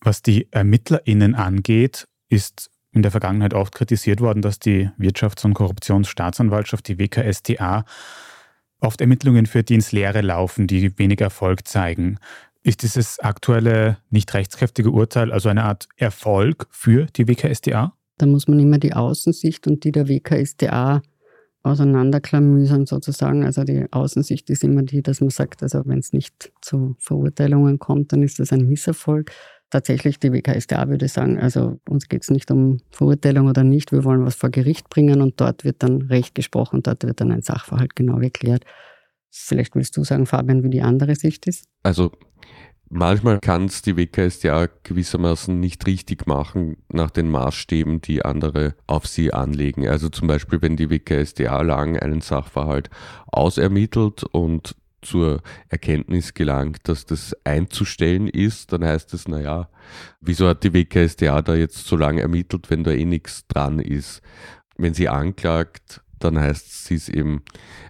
Was 0.02 0.22
die 0.22 0.48
ErmittlerInnen 0.52 1.36
angeht, 1.36 2.06
ist 2.30 2.70
in 2.92 3.02
der 3.02 3.12
Vergangenheit 3.12 3.54
oft 3.54 3.74
kritisiert 3.74 4.22
worden, 4.22 4.42
dass 4.42 4.60
die 4.60 4.90
Wirtschafts- 4.98 5.46
und 5.46 5.54
Korruptionsstaatsanwaltschaft, 5.54 6.88
die 6.88 7.00
WKStA, 7.00 7.86
oft 8.80 9.02
Ermittlungen 9.02 9.46
für 9.46 9.64
die 9.64 9.76
ins 9.76 9.92
Leere 9.92 10.22
laufen, 10.22 10.68
die 10.68 10.98
wenig 10.98 11.22
Erfolg 11.22 11.68
zeigen. 11.68 12.20
Ist 12.66 12.82
dieses 12.82 13.20
aktuelle 13.20 14.00
nicht 14.10 14.34
rechtskräftige 14.34 14.90
Urteil 14.90 15.32
also 15.32 15.50
eine 15.50 15.66
Art 15.66 15.88
Erfolg 15.98 16.66
für 16.72 17.06
die 17.06 17.28
WKStA? 17.28 17.94
Da 18.18 18.26
muss 18.26 18.48
man 18.48 18.60
immer 18.60 18.80
die 18.80 18.96
Außensicht 18.96 19.68
und 19.68 19.84
die 19.84 19.92
der 19.92 20.10
WKStA 20.10 21.04
auseinanderklamüsern 21.62 22.88
sozusagen. 22.88 23.44
Also 23.44 23.66
die 23.66 23.86
Außensicht 23.92 24.50
ist 24.50 24.64
immer 24.64 24.82
die, 24.82 25.04
dass 25.04 25.22
man 25.22 25.30
sagt, 25.30 25.62
also 25.62 25.84
wenn 25.86 26.00
es 26.00 26.12
nicht 26.12 26.54
zu 26.60 26.96
Verurteilungen 26.98 27.78
kommt, 27.78 28.12
dann 28.14 28.24
ist 28.24 28.40
das 28.40 28.52
ein 28.52 28.68
Misserfolg 28.68 29.32
tatsächlich 29.70 30.20
die 30.20 30.32
WKStA 30.32 30.88
würde 30.90 31.08
sagen, 31.08 31.38
also 31.38 31.80
uns 31.88 32.08
geht 32.08 32.24
es 32.24 32.32
nicht 32.32 32.50
um 32.50 32.80
Verurteilung 32.90 33.48
oder 33.48 33.64
nicht, 33.64 33.92
wir 33.92 34.04
wollen 34.04 34.26
was 34.26 34.36
vor 34.36 34.50
Gericht 34.50 34.90
bringen 34.90 35.22
und 35.22 35.40
dort 35.40 35.66
wird 35.66 35.84
dann 35.84 36.04
Recht 36.04 36.34
gesprochen, 36.34 36.82
dort 36.82 37.04
wird 37.04 37.22
dann 37.22 37.32
ein 37.32 37.42
Sachverhalt 37.44 37.96
genau 37.96 38.20
erklärt. 38.20 38.64
Vielleicht 39.30 39.76
willst 39.76 39.98
du 39.98 40.04
sagen, 40.04 40.26
Fabian, 40.26 40.64
wie 40.64 40.70
die 40.70 40.82
andere 40.82 41.16
Sicht 41.16 41.46
ist? 41.46 41.66
Also 41.84 42.12
manchmal 42.90 43.40
kann 43.40 43.66
es 43.66 43.82
die 43.82 43.98
WKStA 43.98 44.68
gewissermaßen 44.84 45.60
nicht 45.60 45.86
richtig 45.86 46.28
machen 46.28 46.78
nach 46.92 47.12
den 47.12 47.30
Maßstäben, 47.30 48.02
die 48.02 48.24
andere 48.24 48.76
auf 48.88 49.08
sie 49.08 49.34
anlegen. 49.34 49.88
Also 49.88 50.10
zum 50.10 50.28
Beispiel, 50.28 50.62
wenn 50.62 50.78
die 50.78 50.90
WKStA 50.90 51.62
lang 51.62 51.98
einen 51.98 52.22
Sachverhalt 52.22 52.90
ausermittelt 53.28 54.24
und 54.24 54.76
zur 55.02 55.42
Erkenntnis 55.70 56.34
gelangt, 56.34 56.80
dass 56.90 57.06
das 57.06 57.36
einzustellen 57.44 58.28
ist, 58.28 58.74
dann 58.74 58.84
heißt 58.84 59.14
es, 59.14 59.28
naja, 59.28 59.70
wieso 60.20 60.48
hat 60.48 60.64
die 60.64 60.74
WKStA 60.74 61.42
da 61.42 61.56
jetzt 61.56 61.86
so 61.86 61.96
lange 61.96 62.22
ermittelt, 62.22 62.70
wenn 62.70 62.84
da 62.84 62.92
eh 62.92 63.06
nichts 63.06 63.48
dran 63.48 63.80
ist? 63.80 64.22
Wenn 64.78 64.94
sie 64.94 65.08
anklagt, 65.08 66.02
dann 66.20 66.40
heißt 66.40 66.68
es, 66.68 66.86
sie 66.86 66.96
ist 66.96 67.10
eben 67.10 67.42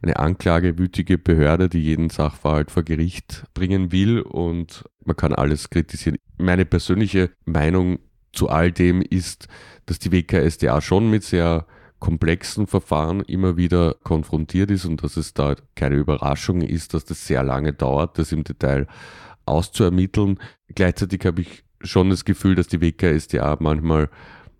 eine 0.02 0.18
anklagewütige 0.18 1.18
Behörde, 1.18 1.70
die 1.70 1.82
jeden 1.82 2.10
Sachverhalt 2.10 2.72
vor 2.72 2.84
Gericht 2.84 3.46
bringen 3.54 3.92
will 3.92 4.20
und 4.22 4.84
man 5.04 5.16
kann 5.16 5.34
alles 5.34 5.70
kritisieren. 5.70 6.18
Meine 6.38 6.66
persönliche 6.66 7.32
Meinung 7.46 8.00
zu 8.34 8.50
all 8.50 8.72
dem 8.72 9.02
ist, 9.02 9.48
dass 9.86 10.00
die 10.00 10.12
WKStA 10.12 10.82
schon 10.82 11.10
mit 11.10 11.24
sehr 11.24 11.66
komplexen 12.00 12.68
Verfahren 12.68 13.22
immer 13.22 13.58
wieder 13.58 13.96
konfrontiert 14.04 14.70
ist 14.70 14.86
und 14.86 15.02
dass 15.02 15.18
es 15.18 15.34
da 15.34 15.56
keine 15.76 15.96
Überraschung 15.96 16.62
ist, 16.62 16.94
dass 16.94 17.06
das 17.06 17.26
sehr 17.26 17.44
lange 17.44 17.74
dauert, 17.74 18.20
das 18.20 18.32
im 18.32 18.44
Detail 18.44 18.88
auszuermitteln. 19.46 20.40
Gleichzeitig 20.74 21.26
habe 21.26 21.42
ich 21.42 21.64
schon 21.82 22.10
das 22.10 22.26
Gefühl, 22.26 22.56
dass 22.56 22.68
die 22.68 22.82
WKSDA 22.82 23.58
manchmal 23.60 24.10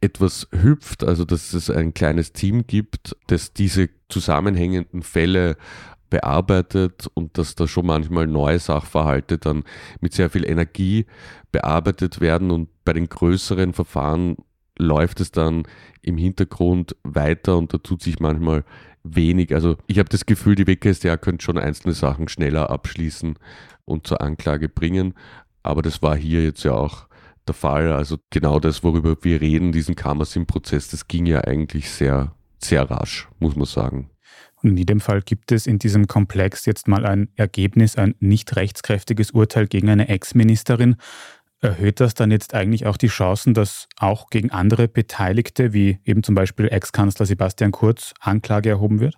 etwas 0.06 0.48
hüpft, 0.52 1.04
also 1.04 1.26
dass 1.26 1.54
es 1.54 1.70
ein 1.70 1.94
kleines 1.94 2.32
Team 2.32 2.66
gibt, 2.68 3.16
das 3.28 3.54
diese 3.54 3.90
zusammenhängenden 4.08 5.02
Fälle 5.02 5.58
bearbeitet 6.10 7.08
und 7.14 7.38
dass 7.38 7.56
da 7.56 7.68
schon 7.68 7.88
manchmal 7.88 8.28
neue 8.28 8.60
Sachverhalte 8.60 9.38
dann 9.38 9.64
mit 10.00 10.14
sehr 10.14 10.30
viel 10.30 10.46
Energie 10.46 11.06
bearbeitet 11.52 12.22
werden 12.22 12.52
und 12.52 12.70
bei 12.86 12.94
den 12.94 13.10
größeren 13.10 13.74
Verfahren 13.74 14.38
läuft 14.78 15.20
es 15.20 15.32
dann 15.32 15.64
im 16.02 16.18
Hintergrund 16.18 16.96
weiter 17.04 17.58
und 17.58 17.74
da 17.74 17.80
tut 17.80 18.02
sich 18.04 18.20
manchmal 18.20 18.64
wenig. 19.04 19.54
Also 19.54 19.78
ich 19.88 20.00
habe 20.00 20.10
das 20.10 20.26
Gefühl, 20.26 20.56
die 20.56 20.68
WKStA 20.68 21.18
könnte 21.18 21.44
schon 21.44 21.58
einzelne 21.58 21.94
Sachen 21.94 22.28
schneller 22.28 22.70
abschließen 22.70 23.38
und 23.86 24.08
zur 24.08 24.22
Anklage 24.22 24.70
bringen. 24.70 25.14
Aber 25.64 25.82
das 25.82 26.02
war 26.02 26.16
hier 26.16 26.44
jetzt 26.44 26.64
ja 26.64 26.74
auch 26.74 27.08
der 27.48 27.56
Fall. 27.56 27.92
Also 27.92 28.18
genau 28.30 28.60
das, 28.60 28.84
worüber 28.84 29.16
wir 29.22 29.42
reden, 29.42 29.72
diesen 29.72 29.96
Kammersim-Prozess, 29.96 30.90
das 30.90 31.08
ging 31.08 31.26
ja 31.26 31.42
eigentlich 31.42 31.90
sehr, 31.90 32.34
sehr 32.60 32.90
rasch, 32.90 33.28
muss 33.40 33.56
man 33.56 33.66
sagen. 33.66 34.10
Und 34.62 34.72
in 34.72 34.78
jedem 34.78 35.00
Fall 35.00 35.22
gibt 35.22 35.52
es 35.52 35.68
in 35.68 35.78
diesem 35.80 36.08
Komplex 36.08 36.66
jetzt 36.66 36.88
mal 36.88 37.06
ein 37.06 37.30
Ergebnis, 37.36 37.98
ein 37.98 38.16
nicht 38.20 38.56
rechtskräftiges 38.56 39.32
Urteil 39.32 39.68
gegen 39.68 39.90
eine 39.90 40.08
Ex-Ministerin. 40.08 40.96
Erhöht 41.62 42.00
das 42.00 42.14
dann 42.14 42.32
jetzt 42.32 42.54
eigentlich 42.54 42.86
auch 42.86 42.98
die 42.98 43.08
Chancen, 43.08 43.54
dass 43.54 43.88
auch 43.98 44.30
gegen 44.30 44.52
andere 44.52 44.88
Beteiligte, 44.88 45.74
wie 45.74 46.00
eben 46.04 46.24
zum 46.24 46.36
Beispiel 46.36 46.68
Ex-Kanzler 46.68 47.26
Sebastian 47.26 47.72
Kurz, 47.72 48.14
Anklage 48.20 48.70
erhoben 48.70 49.00
wird? 49.00 49.16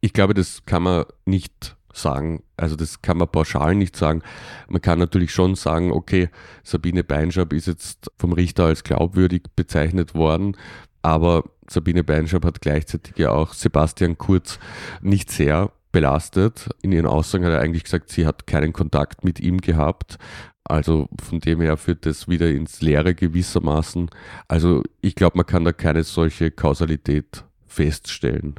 Ich 0.00 0.12
glaube, 0.12 0.34
das 0.34 0.64
kann 0.66 0.82
man 0.82 1.04
nicht 1.24 1.76
sagen. 1.96 2.42
Also 2.56 2.76
das 2.76 3.02
kann 3.02 3.18
man 3.18 3.28
pauschal 3.28 3.74
nicht 3.74 3.96
sagen. 3.96 4.22
Man 4.68 4.82
kann 4.82 4.98
natürlich 4.98 5.32
schon 5.32 5.54
sagen, 5.54 5.92
okay, 5.92 6.28
Sabine 6.62 7.04
Beinschab 7.04 7.52
ist 7.52 7.66
jetzt 7.66 8.10
vom 8.18 8.32
Richter 8.32 8.64
als 8.64 8.84
glaubwürdig 8.84 9.42
bezeichnet 9.56 10.14
worden, 10.14 10.56
aber 11.02 11.44
Sabine 11.68 12.04
Beinschab 12.04 12.44
hat 12.44 12.60
gleichzeitig 12.60 13.16
ja 13.16 13.30
auch 13.30 13.54
Sebastian 13.54 14.18
Kurz 14.18 14.58
nicht 15.00 15.30
sehr 15.30 15.72
belastet. 15.92 16.68
In 16.82 16.92
ihren 16.92 17.06
Aussagen 17.06 17.44
hat 17.44 17.52
er 17.52 17.60
eigentlich 17.60 17.84
gesagt, 17.84 18.10
sie 18.10 18.26
hat 18.26 18.46
keinen 18.46 18.72
Kontakt 18.72 19.24
mit 19.24 19.40
ihm 19.40 19.60
gehabt. 19.60 20.18
Also 20.64 21.08
von 21.22 21.40
dem 21.40 21.60
her 21.60 21.76
führt 21.76 22.06
das 22.06 22.26
wieder 22.26 22.50
ins 22.50 22.80
Leere 22.80 23.14
gewissermaßen. 23.14 24.10
Also 24.48 24.82
ich 25.00 25.14
glaube, 25.14 25.36
man 25.36 25.46
kann 25.46 25.64
da 25.64 25.72
keine 25.72 26.02
solche 26.04 26.50
Kausalität 26.50 27.44
feststellen. 27.66 28.54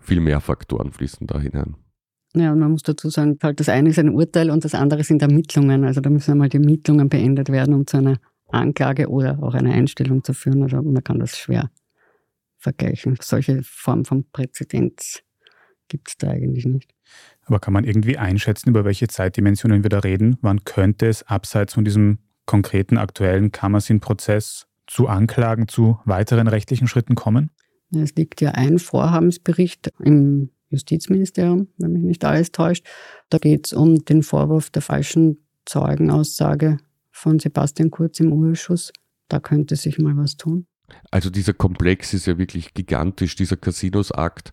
Viel 0.00 0.20
mehr 0.20 0.40
Faktoren 0.40 0.92
fließen 0.92 1.26
da 1.26 1.38
hinein. 1.38 1.76
Ja, 2.34 2.52
und 2.52 2.60
man 2.60 2.70
muss 2.70 2.82
dazu 2.82 3.10
sagen, 3.10 3.38
halt 3.42 3.58
das 3.58 3.68
eine 3.68 3.90
ist 3.90 3.98
ein 3.98 4.10
Urteil 4.10 4.50
und 4.50 4.64
das 4.64 4.74
andere 4.74 5.02
sind 5.02 5.20
Ermittlungen. 5.22 5.84
Also 5.84 6.00
da 6.00 6.10
müssen 6.10 6.32
einmal 6.32 6.48
die 6.48 6.58
Ermittlungen 6.58 7.08
beendet 7.08 7.48
werden, 7.50 7.74
um 7.74 7.86
zu 7.86 7.96
einer 7.96 8.18
Anklage 8.48 9.08
oder 9.08 9.42
auch 9.42 9.54
einer 9.54 9.72
Einstellung 9.72 10.22
zu 10.22 10.32
führen. 10.32 10.62
Also 10.62 10.80
man 10.80 11.02
kann 11.02 11.18
das 11.18 11.36
schwer 11.36 11.70
vergleichen. 12.58 13.16
Solche 13.20 13.62
Form 13.64 14.04
von 14.04 14.24
Präzedenz 14.30 15.22
gibt 15.88 16.08
es 16.08 16.16
da 16.18 16.30
eigentlich 16.30 16.66
nicht. 16.66 16.94
Aber 17.46 17.58
kann 17.58 17.72
man 17.72 17.84
irgendwie 17.84 18.16
einschätzen, 18.16 18.68
über 18.68 18.84
welche 18.84 19.08
Zeitdimensionen 19.08 19.82
wir 19.82 19.90
da 19.90 19.98
reden? 19.98 20.36
Wann 20.40 20.64
könnte 20.64 21.06
es 21.06 21.24
abseits 21.24 21.74
von 21.74 21.84
diesem 21.84 22.18
konkreten 22.46 22.96
aktuellen 22.96 23.50
Kammersin-Prozess 23.50 24.66
zu 24.86 25.08
Anklagen, 25.08 25.66
zu 25.66 25.98
weiteren 26.04 26.46
rechtlichen 26.46 26.86
Schritten 26.86 27.16
kommen? 27.16 27.50
Es 27.92 28.14
liegt 28.14 28.40
ja 28.40 28.52
ein 28.52 28.78
Vorhabensbericht 28.78 29.92
im 29.98 30.50
Justizministerium, 30.70 31.68
wenn 31.78 31.92
mich 31.92 32.02
nicht 32.02 32.24
alles 32.24 32.52
täuscht. 32.52 32.86
Da 33.28 33.38
geht 33.38 33.66
es 33.66 33.72
um 33.72 34.04
den 34.04 34.22
Vorwurf 34.22 34.70
der 34.70 34.82
falschen 34.82 35.44
Zeugenaussage 35.66 36.78
von 37.10 37.38
Sebastian 37.38 37.90
Kurz 37.90 38.20
im 38.20 38.32
Urschuss. 38.32 38.92
Da 39.28 39.40
könnte 39.40 39.76
sich 39.76 39.98
mal 39.98 40.16
was 40.16 40.36
tun. 40.36 40.66
Also 41.10 41.30
dieser 41.30 41.52
Komplex 41.52 42.14
ist 42.14 42.26
ja 42.26 42.38
wirklich 42.38 42.74
gigantisch, 42.74 43.36
dieser 43.36 43.56
Casinos-Akt. 43.56 44.52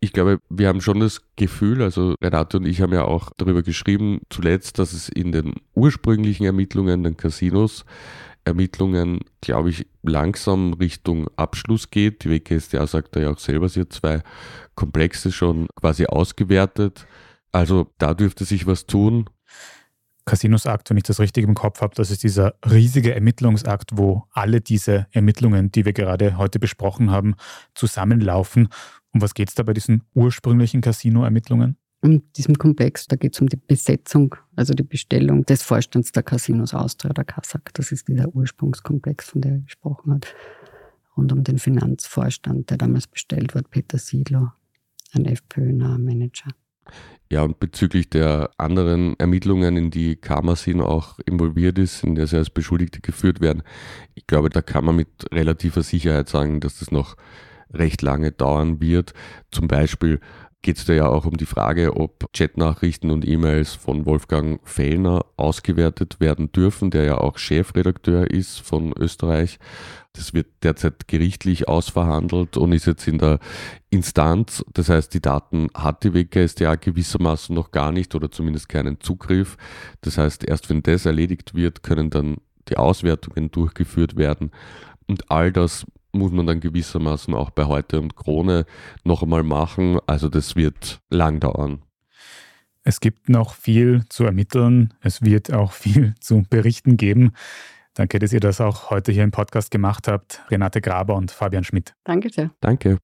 Ich 0.00 0.12
glaube, 0.12 0.38
wir 0.50 0.68
haben 0.68 0.80
schon 0.80 1.00
das 1.00 1.22
Gefühl, 1.36 1.80
also 1.80 2.16
Renate 2.20 2.56
und 2.56 2.66
ich 2.66 2.80
haben 2.80 2.92
ja 2.92 3.04
auch 3.04 3.30
darüber 3.36 3.62
geschrieben, 3.62 4.20
zuletzt, 4.30 4.78
dass 4.78 4.92
es 4.92 5.08
in 5.08 5.32
den 5.32 5.54
ursprünglichen 5.74 6.44
Ermittlungen, 6.44 7.04
den 7.04 7.16
Casinos, 7.16 7.84
Ermittlungen, 8.44 9.20
glaube 9.40 9.70
ich, 9.70 9.86
langsam 10.02 10.72
Richtung 10.74 11.28
Abschluss 11.36 11.90
geht. 11.90 12.24
Die 12.24 12.30
WKStA 12.30 12.86
sagt 12.86 13.16
ja 13.16 13.30
auch 13.30 13.38
selber, 13.38 13.68
sie 13.68 13.82
hat 13.82 13.92
zwei 13.92 14.22
Komplexe 14.74 15.32
schon 15.32 15.68
quasi 15.80 16.06
ausgewertet. 16.06 17.06
Also 17.52 17.92
da 17.98 18.14
dürfte 18.14 18.44
sich 18.44 18.66
was 18.66 18.86
tun. 18.86 19.28
Casinos-Akt, 20.24 20.90
wenn 20.90 20.96
ich 20.96 21.02
das 21.02 21.20
richtig 21.20 21.44
im 21.44 21.54
Kopf 21.54 21.80
habe, 21.80 21.94
das 21.96 22.10
ist 22.10 22.22
dieser 22.22 22.54
riesige 22.64 23.14
Ermittlungsakt, 23.14 23.90
wo 23.94 24.24
alle 24.30 24.60
diese 24.60 25.06
Ermittlungen, 25.10 25.72
die 25.72 25.84
wir 25.84 25.92
gerade 25.92 26.36
heute 26.36 26.58
besprochen 26.58 27.10
haben, 27.10 27.34
zusammenlaufen. 27.74 28.68
Um 29.12 29.20
was 29.20 29.34
geht 29.34 29.48
es 29.48 29.54
da 29.54 29.62
bei 29.62 29.72
diesen 29.72 30.04
ursprünglichen 30.14 30.80
Casino-Ermittlungen? 30.80 31.76
Um 32.04 32.20
diesem 32.32 32.58
Komplex, 32.58 33.06
da 33.06 33.14
geht 33.14 33.34
es 33.34 33.40
um 33.40 33.48
die 33.48 33.56
Besetzung, 33.56 34.34
also 34.56 34.74
die 34.74 34.82
Bestellung 34.82 35.46
des 35.46 35.62
Vorstands 35.62 36.10
der 36.10 36.24
Casinos 36.24 36.74
Austria, 36.74 37.12
der 37.12 37.24
Kassak. 37.24 37.72
Das 37.74 37.92
ist 37.92 38.08
dieser 38.08 38.34
Ursprungskomplex, 38.34 39.30
von 39.30 39.40
dem 39.40 39.52
er 39.52 39.58
gesprochen 39.60 40.14
hat. 40.14 40.34
Rund 41.16 41.32
um 41.32 41.44
den 41.44 41.58
Finanzvorstand, 41.58 42.70
der 42.70 42.78
damals 42.78 43.06
bestellt 43.06 43.54
wird, 43.54 43.70
Peter 43.70 43.98
Siedler, 43.98 44.56
ein 45.12 45.26
FPÖ-naher 45.26 45.98
Manager. 45.98 46.50
Ja, 47.30 47.42
und 47.42 47.60
bezüglich 47.60 48.10
der 48.10 48.50
anderen 48.58 49.14
Ermittlungen, 49.20 49.76
in 49.76 49.90
die 49.92 50.16
Karmasin 50.16 50.80
auch 50.80 51.20
involviert 51.24 51.78
ist, 51.78 52.02
in 52.02 52.16
der 52.16 52.26
sie 52.26 52.36
als 52.36 52.50
Beschuldigte 52.50 53.00
geführt 53.00 53.40
werden, 53.40 53.62
ich 54.16 54.26
glaube, 54.26 54.50
da 54.50 54.60
kann 54.60 54.84
man 54.84 54.96
mit 54.96 55.32
relativer 55.32 55.84
Sicherheit 55.84 56.28
sagen, 56.28 56.58
dass 56.58 56.80
das 56.80 56.90
noch 56.90 57.16
recht 57.72 58.02
lange 58.02 58.32
dauern 58.32 58.80
wird. 58.80 59.14
Zum 59.52 59.68
Beispiel 59.68 60.20
geht 60.62 60.78
es 60.78 60.84
da 60.84 60.92
ja 60.92 61.08
auch 61.08 61.26
um 61.26 61.36
die 61.36 61.46
Frage, 61.46 61.96
ob 61.96 62.32
Chatnachrichten 62.32 63.10
und 63.10 63.26
E-Mails 63.26 63.74
von 63.74 64.06
Wolfgang 64.06 64.60
Fellner 64.62 65.26
ausgewertet 65.36 66.20
werden 66.20 66.52
dürfen, 66.52 66.90
der 66.90 67.04
ja 67.04 67.18
auch 67.18 67.36
Chefredakteur 67.36 68.30
ist 68.30 68.60
von 68.60 68.92
Österreich. 68.96 69.58
Das 70.12 70.34
wird 70.34 70.46
derzeit 70.62 71.08
gerichtlich 71.08 71.68
ausverhandelt 71.68 72.56
und 72.56 72.72
ist 72.72 72.86
jetzt 72.86 73.08
in 73.08 73.18
der 73.18 73.40
Instanz. 73.90 74.64
Das 74.72 74.88
heißt, 74.88 75.12
die 75.14 75.22
Daten 75.22 75.68
hat 75.74 76.04
die 76.04 76.14
WKStA 76.14 76.76
gewissermaßen 76.76 77.54
noch 77.54 77.72
gar 77.72 77.92
nicht 77.92 78.14
oder 78.14 78.30
zumindest 78.30 78.68
keinen 78.68 79.00
Zugriff. 79.00 79.56
Das 80.02 80.18
heißt, 80.18 80.44
erst 80.44 80.70
wenn 80.70 80.82
das 80.82 81.06
erledigt 81.06 81.54
wird, 81.54 81.82
können 81.82 82.10
dann 82.10 82.36
die 82.68 82.76
Auswertungen 82.76 83.50
durchgeführt 83.50 84.16
werden. 84.16 84.52
Und 85.08 85.30
all 85.30 85.50
das 85.50 85.86
muss 86.12 86.32
man 86.32 86.46
dann 86.46 86.60
gewissermaßen 86.60 87.34
auch 87.34 87.50
bei 87.50 87.64
Heute 87.64 88.00
und 88.00 88.16
Krone 88.16 88.66
noch 89.04 89.22
einmal 89.22 89.42
machen. 89.42 89.98
Also 90.06 90.28
das 90.28 90.56
wird 90.56 91.00
lang 91.10 91.40
dauern. 91.40 91.82
Es 92.84 93.00
gibt 93.00 93.28
noch 93.28 93.54
viel 93.54 94.04
zu 94.08 94.24
ermitteln. 94.24 94.94
Es 95.00 95.22
wird 95.22 95.52
auch 95.52 95.72
viel 95.72 96.14
zu 96.20 96.44
berichten 96.48 96.96
geben. 96.96 97.32
Danke, 97.94 98.18
dass 98.18 98.32
ihr 98.32 98.40
das 98.40 98.60
auch 98.60 98.90
heute 98.90 99.12
hier 99.12 99.22
im 99.22 99.30
Podcast 99.30 99.70
gemacht 99.70 100.08
habt, 100.08 100.42
Renate 100.50 100.80
Graber 100.80 101.14
und 101.14 101.30
Fabian 101.30 101.64
Schmidt. 101.64 101.94
Danke 102.04 102.30
sehr. 102.30 102.50
Danke. 102.60 102.98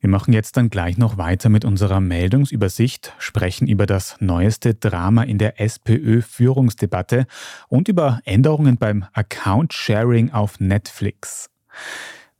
Wir 0.00 0.10
machen 0.10 0.32
jetzt 0.32 0.56
dann 0.56 0.70
gleich 0.70 0.96
noch 0.96 1.18
weiter 1.18 1.48
mit 1.48 1.64
unserer 1.64 2.00
Meldungsübersicht, 2.00 3.14
sprechen 3.18 3.66
über 3.66 3.84
das 3.84 4.16
neueste 4.20 4.74
Drama 4.74 5.24
in 5.24 5.38
der 5.38 5.60
SPÖ-Führungsdebatte 5.60 7.26
und 7.68 7.88
über 7.88 8.20
Änderungen 8.24 8.76
beim 8.76 9.06
Account-Sharing 9.12 10.30
auf 10.30 10.60
Netflix. 10.60 11.50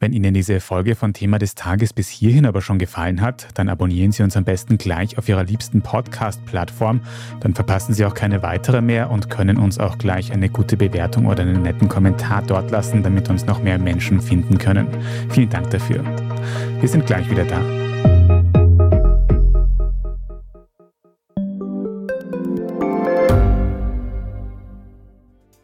Wenn 0.00 0.12
Ihnen 0.12 0.32
diese 0.32 0.60
Folge 0.60 0.94
von 0.94 1.12
Thema 1.12 1.40
des 1.40 1.56
Tages 1.56 1.92
bis 1.92 2.08
hierhin 2.08 2.46
aber 2.46 2.62
schon 2.62 2.78
gefallen 2.78 3.20
hat, 3.20 3.48
dann 3.54 3.68
abonnieren 3.68 4.12
Sie 4.12 4.22
uns 4.22 4.36
am 4.36 4.44
besten 4.44 4.78
gleich 4.78 5.18
auf 5.18 5.28
Ihrer 5.28 5.42
liebsten 5.42 5.82
Podcast-Plattform. 5.82 7.00
Dann 7.40 7.54
verpassen 7.56 7.94
Sie 7.94 8.04
auch 8.04 8.14
keine 8.14 8.44
weitere 8.44 8.80
mehr 8.80 9.10
und 9.10 9.28
können 9.28 9.58
uns 9.58 9.80
auch 9.80 9.98
gleich 9.98 10.30
eine 10.30 10.50
gute 10.50 10.76
Bewertung 10.76 11.26
oder 11.26 11.42
einen 11.42 11.62
netten 11.62 11.88
Kommentar 11.88 12.42
dort 12.46 12.70
lassen, 12.70 13.02
damit 13.02 13.28
uns 13.28 13.46
noch 13.46 13.60
mehr 13.60 13.78
Menschen 13.78 14.20
finden 14.20 14.58
können. 14.58 14.86
Vielen 15.30 15.50
Dank 15.50 15.70
dafür. 15.70 16.04
Wir 16.78 16.88
sind 16.88 17.04
gleich 17.04 17.28
wieder 17.28 17.44
da. 17.44 17.87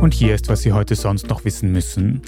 Und 0.00 0.14
hier 0.14 0.34
ist, 0.34 0.48
was 0.48 0.62
Sie 0.62 0.72
heute 0.72 0.94
sonst 0.94 1.28
noch 1.28 1.44
wissen 1.44 1.72
müssen. 1.72 2.22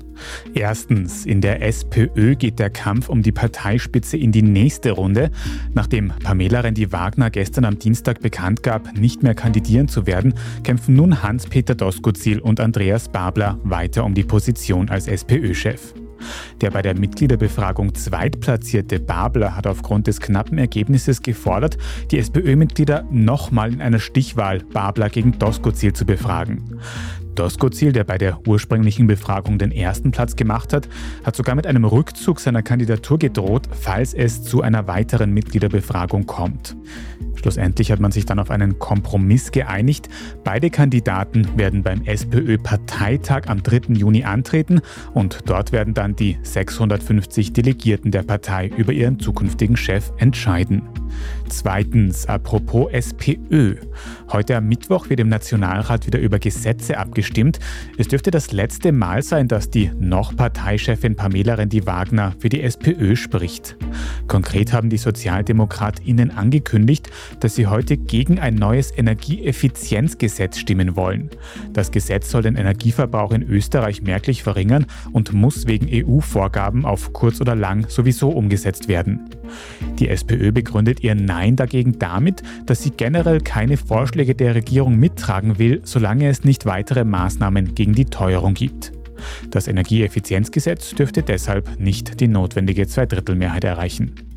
Erstens, 0.52 1.24
in 1.24 1.40
der 1.40 1.62
SPÖ 1.62 2.34
geht 2.34 2.58
der 2.58 2.68
Kampf 2.68 3.08
um 3.08 3.22
die 3.22 3.32
Parteispitze 3.32 4.18
in 4.18 4.30
die 4.30 4.42
nächste 4.42 4.90
Runde. 4.90 5.30
Nachdem 5.72 6.12
Pamela 6.22 6.60
Rendi-Wagner 6.60 7.30
gestern 7.30 7.64
am 7.64 7.78
Dienstag 7.78 8.20
bekannt 8.20 8.62
gab, 8.62 8.94
nicht 8.94 9.22
mehr 9.22 9.34
kandidieren 9.34 9.88
zu 9.88 10.06
werden, 10.06 10.34
kämpfen 10.64 10.96
nun 10.96 11.22
Hans-Peter 11.22 11.74
Doskozil 11.74 12.40
und 12.40 12.60
Andreas 12.60 13.08
Babler 13.08 13.58
weiter 13.64 14.04
um 14.04 14.12
die 14.12 14.24
Position 14.24 14.90
als 14.90 15.08
SPÖ-Chef. 15.08 15.94
Der 16.60 16.70
bei 16.70 16.82
der 16.82 16.96
Mitgliederbefragung 16.96 17.94
zweitplatzierte 17.94 19.00
Babler 19.00 19.56
hat 19.56 19.66
aufgrund 19.66 20.06
des 20.06 20.20
knappen 20.20 20.58
Ergebnisses 20.58 21.22
gefordert, 21.22 21.78
die 22.10 22.18
SPÖ-Mitglieder 22.18 23.04
nochmal 23.10 23.72
in 23.72 23.80
einer 23.80 23.98
Stichwahl 23.98 24.60
Babler 24.60 25.08
gegen 25.08 25.38
Doskozil 25.38 25.94
zu 25.94 26.04
befragen. 26.04 26.78
Doskozil, 27.34 27.92
der 27.92 28.04
bei 28.04 28.18
der 28.18 28.38
ursprünglichen 28.46 29.06
Befragung 29.06 29.58
den 29.58 29.72
ersten 29.72 30.10
Platz 30.10 30.36
gemacht 30.36 30.72
hat, 30.72 30.88
hat 31.24 31.36
sogar 31.36 31.54
mit 31.54 31.66
einem 31.66 31.84
Rückzug 31.84 32.40
seiner 32.40 32.62
Kandidatur 32.62 33.18
gedroht, 33.18 33.68
falls 33.70 34.14
es 34.14 34.42
zu 34.42 34.62
einer 34.62 34.86
weiteren 34.86 35.32
Mitgliederbefragung 35.32 36.26
kommt. 36.26 36.76
Schlussendlich 37.42 37.90
hat 37.90 37.98
man 37.98 38.12
sich 38.12 38.24
dann 38.24 38.38
auf 38.38 38.50
einen 38.50 38.78
Kompromiss 38.78 39.50
geeinigt. 39.50 40.08
Beide 40.44 40.70
Kandidaten 40.70 41.58
werden 41.58 41.82
beim 41.82 42.02
SPÖ-Parteitag 42.04 43.48
am 43.48 43.64
3. 43.64 43.94
Juni 43.94 44.22
antreten 44.22 44.80
und 45.12 45.40
dort 45.46 45.72
werden 45.72 45.92
dann 45.92 46.14
die 46.14 46.38
650 46.42 47.52
Delegierten 47.52 48.12
der 48.12 48.22
Partei 48.22 48.68
über 48.76 48.92
ihren 48.92 49.18
zukünftigen 49.18 49.76
Chef 49.76 50.12
entscheiden. 50.18 50.82
Zweitens, 51.48 52.26
apropos 52.26 52.90
SPÖ. 52.92 53.76
Heute 54.30 54.56
am 54.56 54.68
Mittwoch 54.68 55.10
wird 55.10 55.20
im 55.20 55.28
Nationalrat 55.28 56.06
wieder 56.06 56.18
über 56.18 56.38
Gesetze 56.38 56.96
abgestimmt. 56.96 57.58
Es 57.98 58.08
dürfte 58.08 58.30
das 58.30 58.52
letzte 58.52 58.92
Mal 58.92 59.22
sein, 59.22 59.48
dass 59.48 59.68
die 59.68 59.90
noch 59.98 60.34
Parteichefin 60.34 61.16
Pamela 61.16 61.54
Rendi-Wagner 61.54 62.32
für 62.38 62.48
die 62.48 62.62
SPÖ 62.62 63.16
spricht. 63.16 63.76
Konkret 64.28 64.72
haben 64.72 64.88
die 64.88 64.96
SozialdemokratInnen 64.96 66.30
angekündigt, 66.30 67.10
dass 67.40 67.54
sie 67.54 67.66
heute 67.66 67.96
gegen 67.96 68.38
ein 68.38 68.54
neues 68.54 68.96
Energieeffizienzgesetz 68.96 70.58
stimmen 70.58 70.96
wollen. 70.96 71.30
Das 71.72 71.90
Gesetz 71.90 72.30
soll 72.30 72.42
den 72.42 72.56
Energieverbrauch 72.56 73.32
in 73.32 73.42
Österreich 73.42 74.02
merklich 74.02 74.42
verringern 74.42 74.86
und 75.12 75.32
muss 75.32 75.66
wegen 75.66 75.88
EU-Vorgaben 75.90 76.84
auf 76.84 77.12
kurz 77.12 77.40
oder 77.40 77.54
lang 77.54 77.88
sowieso 77.88 78.30
umgesetzt 78.30 78.88
werden. 78.88 79.30
Die 79.98 80.08
SPÖ 80.08 80.52
begründet 80.52 81.02
ihr 81.02 81.14
Nein 81.14 81.56
dagegen 81.56 81.98
damit, 81.98 82.42
dass 82.66 82.82
sie 82.82 82.90
generell 82.90 83.40
keine 83.40 83.76
Vorschläge 83.76 84.34
der 84.34 84.54
Regierung 84.54 84.96
mittragen 84.96 85.58
will, 85.58 85.80
solange 85.84 86.28
es 86.28 86.44
nicht 86.44 86.66
weitere 86.66 87.04
Maßnahmen 87.04 87.74
gegen 87.74 87.94
die 87.94 88.06
Teuerung 88.06 88.54
gibt. 88.54 88.92
Das 89.50 89.68
Energieeffizienzgesetz 89.68 90.94
dürfte 90.94 91.22
deshalb 91.22 91.78
nicht 91.78 92.20
die 92.20 92.28
notwendige 92.28 92.86
Zweidrittelmehrheit 92.86 93.64
erreichen. 93.64 94.31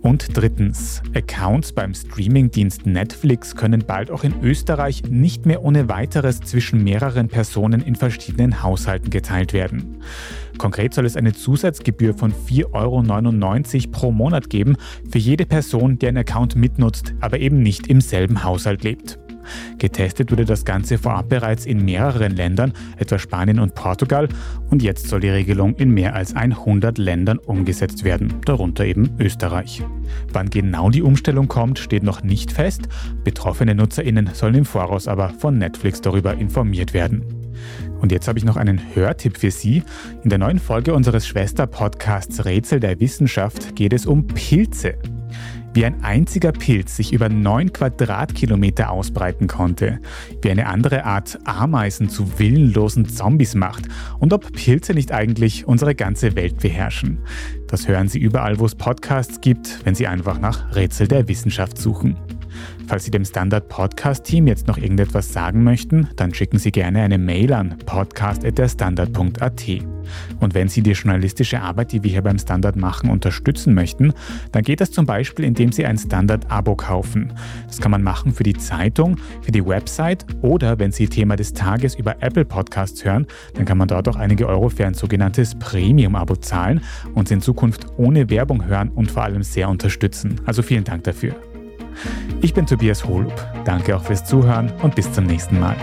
Und 0.00 0.36
drittens, 0.36 1.02
Accounts 1.14 1.72
beim 1.72 1.94
Streamingdienst 1.94 2.86
Netflix 2.86 3.56
können 3.56 3.84
bald 3.86 4.10
auch 4.10 4.24
in 4.24 4.34
Österreich 4.42 5.02
nicht 5.08 5.46
mehr 5.46 5.62
ohne 5.62 5.88
weiteres 5.88 6.40
zwischen 6.40 6.84
mehreren 6.84 7.28
Personen 7.28 7.80
in 7.80 7.96
verschiedenen 7.96 8.62
Haushalten 8.62 9.10
geteilt 9.10 9.52
werden. 9.52 10.02
Konkret 10.58 10.94
soll 10.94 11.06
es 11.06 11.16
eine 11.16 11.32
Zusatzgebühr 11.32 12.14
von 12.14 12.32
4,99 12.32 12.74
Euro 12.74 13.90
pro 13.90 14.12
Monat 14.12 14.50
geben 14.50 14.76
für 15.10 15.18
jede 15.18 15.46
Person, 15.46 15.98
die 15.98 16.06
einen 16.06 16.18
Account 16.18 16.54
mitnutzt, 16.54 17.14
aber 17.20 17.38
eben 17.40 17.62
nicht 17.62 17.88
im 17.88 18.00
selben 18.00 18.44
Haushalt 18.44 18.84
lebt. 18.84 19.18
Getestet 19.78 20.30
wurde 20.30 20.44
das 20.44 20.64
Ganze 20.64 20.98
vorab 20.98 21.28
bereits 21.28 21.66
in 21.66 21.84
mehreren 21.84 22.34
Ländern, 22.34 22.72
etwa 22.96 23.18
Spanien 23.18 23.58
und 23.58 23.74
Portugal, 23.74 24.28
und 24.70 24.82
jetzt 24.82 25.08
soll 25.08 25.20
die 25.20 25.28
Regelung 25.28 25.74
in 25.76 25.90
mehr 25.90 26.14
als 26.14 26.34
100 26.34 26.98
Ländern 26.98 27.38
umgesetzt 27.38 28.04
werden, 28.04 28.34
darunter 28.44 28.84
eben 28.84 29.10
Österreich. 29.18 29.82
Wann 30.32 30.50
genau 30.50 30.90
die 30.90 31.02
Umstellung 31.02 31.48
kommt, 31.48 31.78
steht 31.78 32.02
noch 32.02 32.22
nicht 32.22 32.52
fest. 32.52 32.88
Betroffene 33.24 33.74
Nutzerinnen 33.74 34.30
sollen 34.32 34.54
im 34.54 34.64
Voraus 34.64 35.08
aber 35.08 35.30
von 35.30 35.58
Netflix 35.58 36.00
darüber 36.00 36.34
informiert 36.34 36.94
werden. 36.94 37.24
Und 38.00 38.12
jetzt 38.12 38.28
habe 38.28 38.38
ich 38.38 38.44
noch 38.44 38.56
einen 38.56 38.80
Hörtipp 38.94 39.38
für 39.38 39.50
Sie. 39.50 39.82
In 40.22 40.30
der 40.30 40.38
neuen 40.38 40.58
Folge 40.58 40.94
unseres 40.94 41.26
Schwester-Podcasts 41.26 42.44
Rätsel 42.44 42.80
der 42.80 43.00
Wissenschaft 43.00 43.76
geht 43.76 43.92
es 43.92 44.06
um 44.06 44.26
Pilze 44.26 44.96
wie 45.74 45.84
ein 45.84 46.02
einziger 46.02 46.52
Pilz 46.52 46.96
sich 46.96 47.12
über 47.12 47.28
9 47.28 47.72
Quadratkilometer 47.72 48.90
ausbreiten 48.90 49.48
konnte, 49.48 49.98
wie 50.40 50.50
eine 50.50 50.66
andere 50.66 51.04
Art 51.04 51.38
Ameisen 51.44 52.08
zu 52.08 52.38
willenlosen 52.38 53.08
Zombies 53.08 53.54
macht 53.54 53.84
und 54.18 54.32
ob 54.32 54.52
Pilze 54.52 54.94
nicht 54.94 55.12
eigentlich 55.12 55.66
unsere 55.66 55.94
ganze 55.94 56.36
Welt 56.36 56.60
beherrschen. 56.60 57.18
Das 57.66 57.88
hören 57.88 58.08
Sie 58.08 58.20
überall, 58.20 58.58
wo 58.60 58.66
es 58.66 58.74
Podcasts 58.74 59.40
gibt, 59.40 59.84
wenn 59.84 59.94
Sie 59.94 60.06
einfach 60.06 60.38
nach 60.38 60.76
Rätsel 60.76 61.08
der 61.08 61.28
Wissenschaft 61.28 61.76
suchen. 61.76 62.16
Falls 62.86 63.04
Sie 63.04 63.10
dem 63.10 63.24
Standard 63.24 63.68
Podcast 63.68 64.24
Team 64.24 64.46
jetzt 64.46 64.66
noch 64.66 64.76
irgendetwas 64.76 65.32
sagen 65.32 65.64
möchten, 65.64 66.08
dann 66.16 66.34
schicken 66.34 66.58
Sie 66.58 66.70
gerne 66.70 67.02
eine 67.02 67.18
Mail 67.18 67.52
an 67.52 67.78
podcast.derstandard.at. 67.86 69.64
Und 70.40 70.54
wenn 70.54 70.68
Sie 70.68 70.82
die 70.82 70.92
journalistische 70.92 71.60
Arbeit, 71.60 71.92
die 71.92 72.02
wir 72.02 72.10
hier 72.10 72.22
beim 72.22 72.38
Standard 72.38 72.76
machen, 72.76 73.10
unterstützen 73.10 73.74
möchten, 73.74 74.12
dann 74.52 74.62
geht 74.62 74.80
das 74.80 74.90
zum 74.90 75.06
Beispiel, 75.06 75.44
indem 75.44 75.72
Sie 75.72 75.86
ein 75.86 75.96
Standard-Abo 75.96 76.76
kaufen. 76.76 77.32
Das 77.66 77.80
kann 77.80 77.90
man 77.90 78.02
machen 78.02 78.32
für 78.32 78.42
die 78.42 78.54
Zeitung, 78.54 79.16
für 79.40 79.52
die 79.52 79.64
Website 79.64 80.26
oder 80.42 80.78
wenn 80.78 80.92
Sie 80.92 81.08
Thema 81.08 81.36
des 81.36 81.54
Tages 81.54 81.94
über 81.94 82.22
Apple 82.22 82.44
Podcasts 82.44 83.04
hören, 83.04 83.26
dann 83.54 83.64
kann 83.64 83.78
man 83.78 83.88
dort 83.88 84.08
auch 84.08 84.16
einige 84.16 84.46
Euro 84.46 84.68
für 84.68 84.86
ein 84.86 84.94
sogenanntes 84.94 85.54
Premium-Abo 85.58 86.36
zahlen 86.36 86.82
und 87.14 87.30
in 87.30 87.40
Zukunft 87.40 87.86
ohne 87.96 88.28
Werbung 88.30 88.66
hören 88.66 88.90
und 88.90 89.10
vor 89.10 89.22
allem 89.22 89.42
sehr 89.42 89.68
unterstützen. 89.68 90.40
Also 90.44 90.62
vielen 90.62 90.84
Dank 90.84 91.04
dafür. 91.04 91.34
Ich 92.40 92.54
bin 92.54 92.66
Tobias 92.66 93.04
Holub. 93.04 93.34
Danke 93.64 93.96
auch 93.96 94.02
fürs 94.02 94.24
Zuhören 94.24 94.72
und 94.82 94.94
bis 94.94 95.10
zum 95.12 95.24
nächsten 95.24 95.58
Mal. 95.58 95.76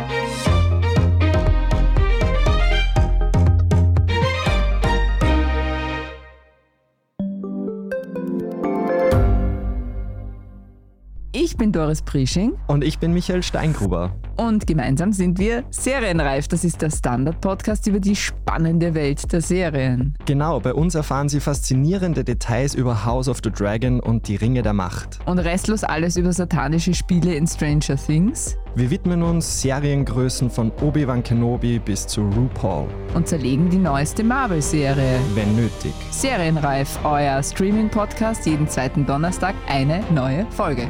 Bin 11.62 11.72
Doris 11.72 12.02
Prisching. 12.02 12.54
Und 12.66 12.84
ich 12.84 12.98
bin 12.98 13.14
Michael 13.14 13.44
Steingruber. 13.44 14.16
Und 14.36 14.66
gemeinsam 14.66 15.14
sind 15.14 15.38
wir 15.38 15.64
Serienreif. 15.70 16.48
Das 16.48 16.64
ist 16.64 16.82
der 16.82 16.90
Standard-Podcast 16.90 17.86
über 17.86 18.00
die 18.00 18.16
spannende 18.16 18.96
Welt 18.96 19.32
der 19.32 19.42
Serien. 19.42 20.16
Genau, 20.26 20.60
bei 20.60 20.74
uns 20.74 20.96
erfahren 20.96 21.30
Sie 21.30 21.40
faszinierende 21.40 22.24
Details 22.24 22.74
über 22.74 23.06
House 23.06 23.30
of 23.30 23.42
the 23.44 23.52
Dragon 23.52 24.00
und 24.00 24.28
die 24.28 24.38
Ringe 24.38 24.64
der 24.64 24.74
Macht. 24.74 25.20
Und 25.28 25.38
restlos 25.38 25.84
alles 25.84 26.18
über 26.18 26.34
satanische 26.34 26.96
Spiele 26.96 27.36
in 27.36 27.46
Stranger 27.46 27.96
Things. 27.96 28.58
Wir 28.74 28.90
widmen 28.90 29.22
uns 29.22 29.62
Seriengrößen 29.62 30.50
von 30.50 30.72
Obi-Wan 30.82 31.22
Kenobi 31.22 31.78
bis 31.78 32.08
zu 32.08 32.22
RuPaul. 32.22 32.88
Und 33.14 33.28
zerlegen 33.28 33.70
die 33.70 33.78
neueste 33.78 34.24
Marvel-Serie. 34.24 35.20
Wenn 35.36 35.56
nötig. 35.56 35.94
Serienreif, 36.10 36.98
euer 37.04 37.44
Streaming-Podcast 37.44 38.48
jeden 38.48 38.68
zweiten 38.68 39.06
Donnerstag 39.06 39.54
eine 39.68 40.04
neue 40.12 40.48
Folge. 40.50 40.90